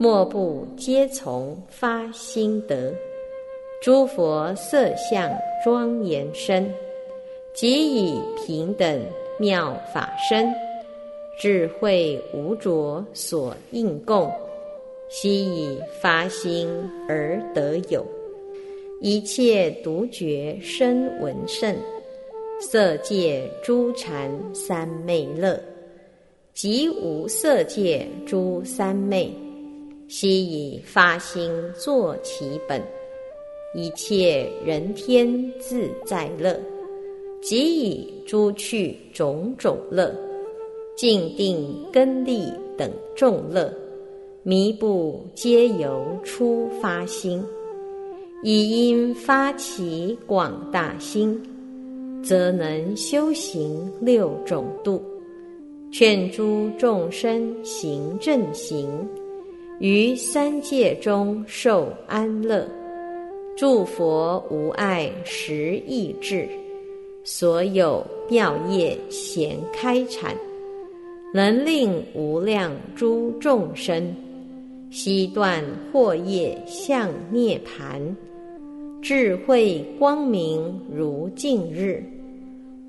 [0.00, 2.92] 莫不皆从发心得，
[3.80, 5.30] 诸佛色相
[5.64, 6.68] 庄严身，
[7.54, 9.00] 即以平等
[9.38, 10.52] 妙法身，
[11.38, 14.28] 智慧无着所应供，
[15.08, 16.68] 悉以发心
[17.08, 18.04] 而得有，
[19.04, 21.74] 一切独觉身闻圣。
[22.60, 25.60] 色界诸禅三昧乐，
[26.54, 29.28] 即无色界诸三昧，
[30.06, 32.80] 悉以发心作其本。
[33.74, 36.56] 一切人天自在乐，
[37.42, 40.14] 即以诸趣种种乐，
[40.96, 42.44] 静定根利
[42.78, 43.74] 等众乐，
[44.44, 47.44] 弥不皆由初发心，
[48.42, 51.40] 以因发起广大心。
[52.24, 55.02] 则能修行六种度，
[55.90, 58.88] 劝诸众生行正行，
[59.80, 62.64] 于三界中受安乐，
[63.56, 66.48] 诸佛无碍实意志，
[67.24, 70.32] 所有妙业咸开阐，
[71.34, 74.14] 能令无量诸众生
[74.92, 75.60] 悉断
[75.92, 78.00] 惑业向涅盘。
[79.02, 82.00] 智慧光明如镜日，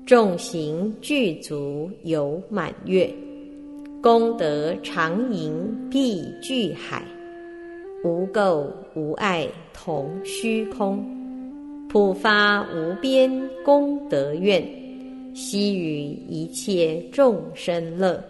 [0.06, 3.12] 众行具足有满月，
[4.00, 7.04] 功德常盈必巨海，
[8.04, 8.64] 无垢
[8.94, 11.04] 无碍同虚空，
[11.88, 13.28] 普发无边
[13.64, 14.64] 功德愿，
[15.34, 18.22] 悉与一切众生乐，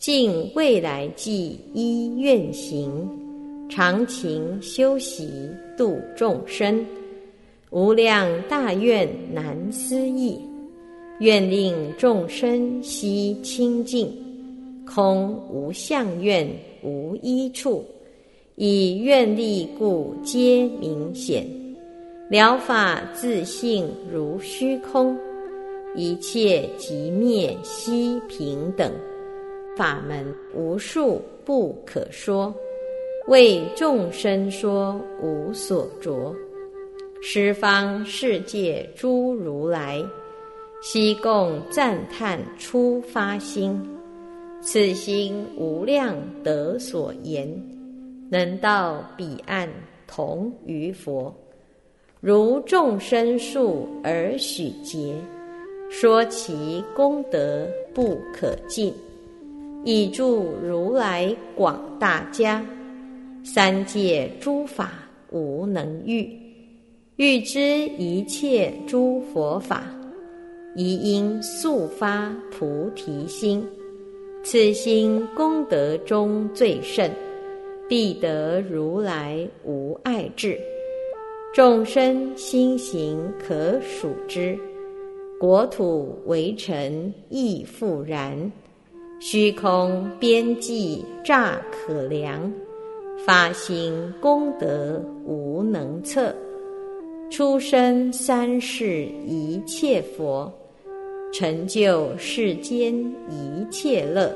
[0.00, 3.08] 尽未来际依愿行，
[3.68, 6.84] 常勤修习度众生。
[7.74, 10.38] 无量大愿难思议，
[11.18, 14.16] 愿令众生悉清净，
[14.86, 16.48] 空无相愿
[16.84, 17.84] 无一处，
[18.54, 21.44] 以愿力故皆明显。
[22.28, 25.18] 了法自性如虚空，
[25.96, 28.88] 一切即灭悉平等。
[29.76, 30.24] 法门
[30.54, 32.54] 无数不可说，
[33.26, 36.32] 为众生说无所着。
[37.26, 40.04] 十方世界诸如来，
[40.82, 43.80] 悉共赞叹初发心，
[44.60, 47.48] 此心无量德所言，
[48.30, 49.66] 能到彼岸
[50.06, 51.34] 同于佛。
[52.20, 55.14] 如众生数而许劫，
[55.88, 58.92] 说其功德不可尽，
[59.82, 62.62] 以助如来广大家，
[63.42, 64.92] 三界诸法
[65.30, 66.43] 无能御。
[67.16, 69.84] 欲知一切诸佛法，
[70.74, 73.64] 宜应速发菩提心。
[74.42, 77.08] 此心功德中最甚，
[77.88, 80.58] 必得如来无碍智。
[81.54, 84.58] 众生心行可数之，
[85.38, 88.50] 国土为尘亦复然。
[89.20, 92.52] 虚空边际乍可量，
[93.24, 96.34] 发心功德无能测。
[97.30, 100.52] 出生三世一切佛，
[101.32, 102.94] 成就世间
[103.28, 104.32] 一切乐，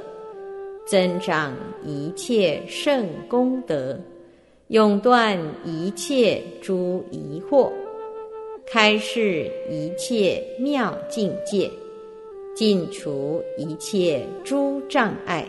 [0.85, 1.55] 增长
[1.85, 3.99] 一切圣功德，
[4.69, 7.71] 永断一切诸疑惑，
[8.67, 11.71] 开示一切妙境界，
[12.57, 15.47] 尽除一切诸障碍，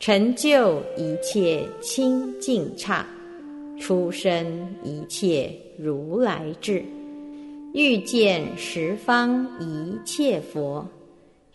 [0.00, 3.06] 成就一切清净刹。
[3.78, 6.82] 出生一切如来智，
[7.72, 10.86] 欲见十方一切佛，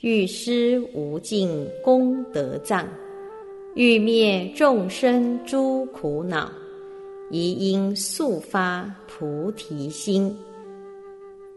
[0.02, 2.88] 欲施无尽功德藏，
[3.76, 6.52] 欲灭众生诸苦恼，
[7.32, 10.36] 宜应速发菩提心。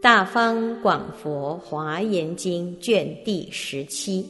[0.01, 4.25] 大方广佛华严经卷第十七。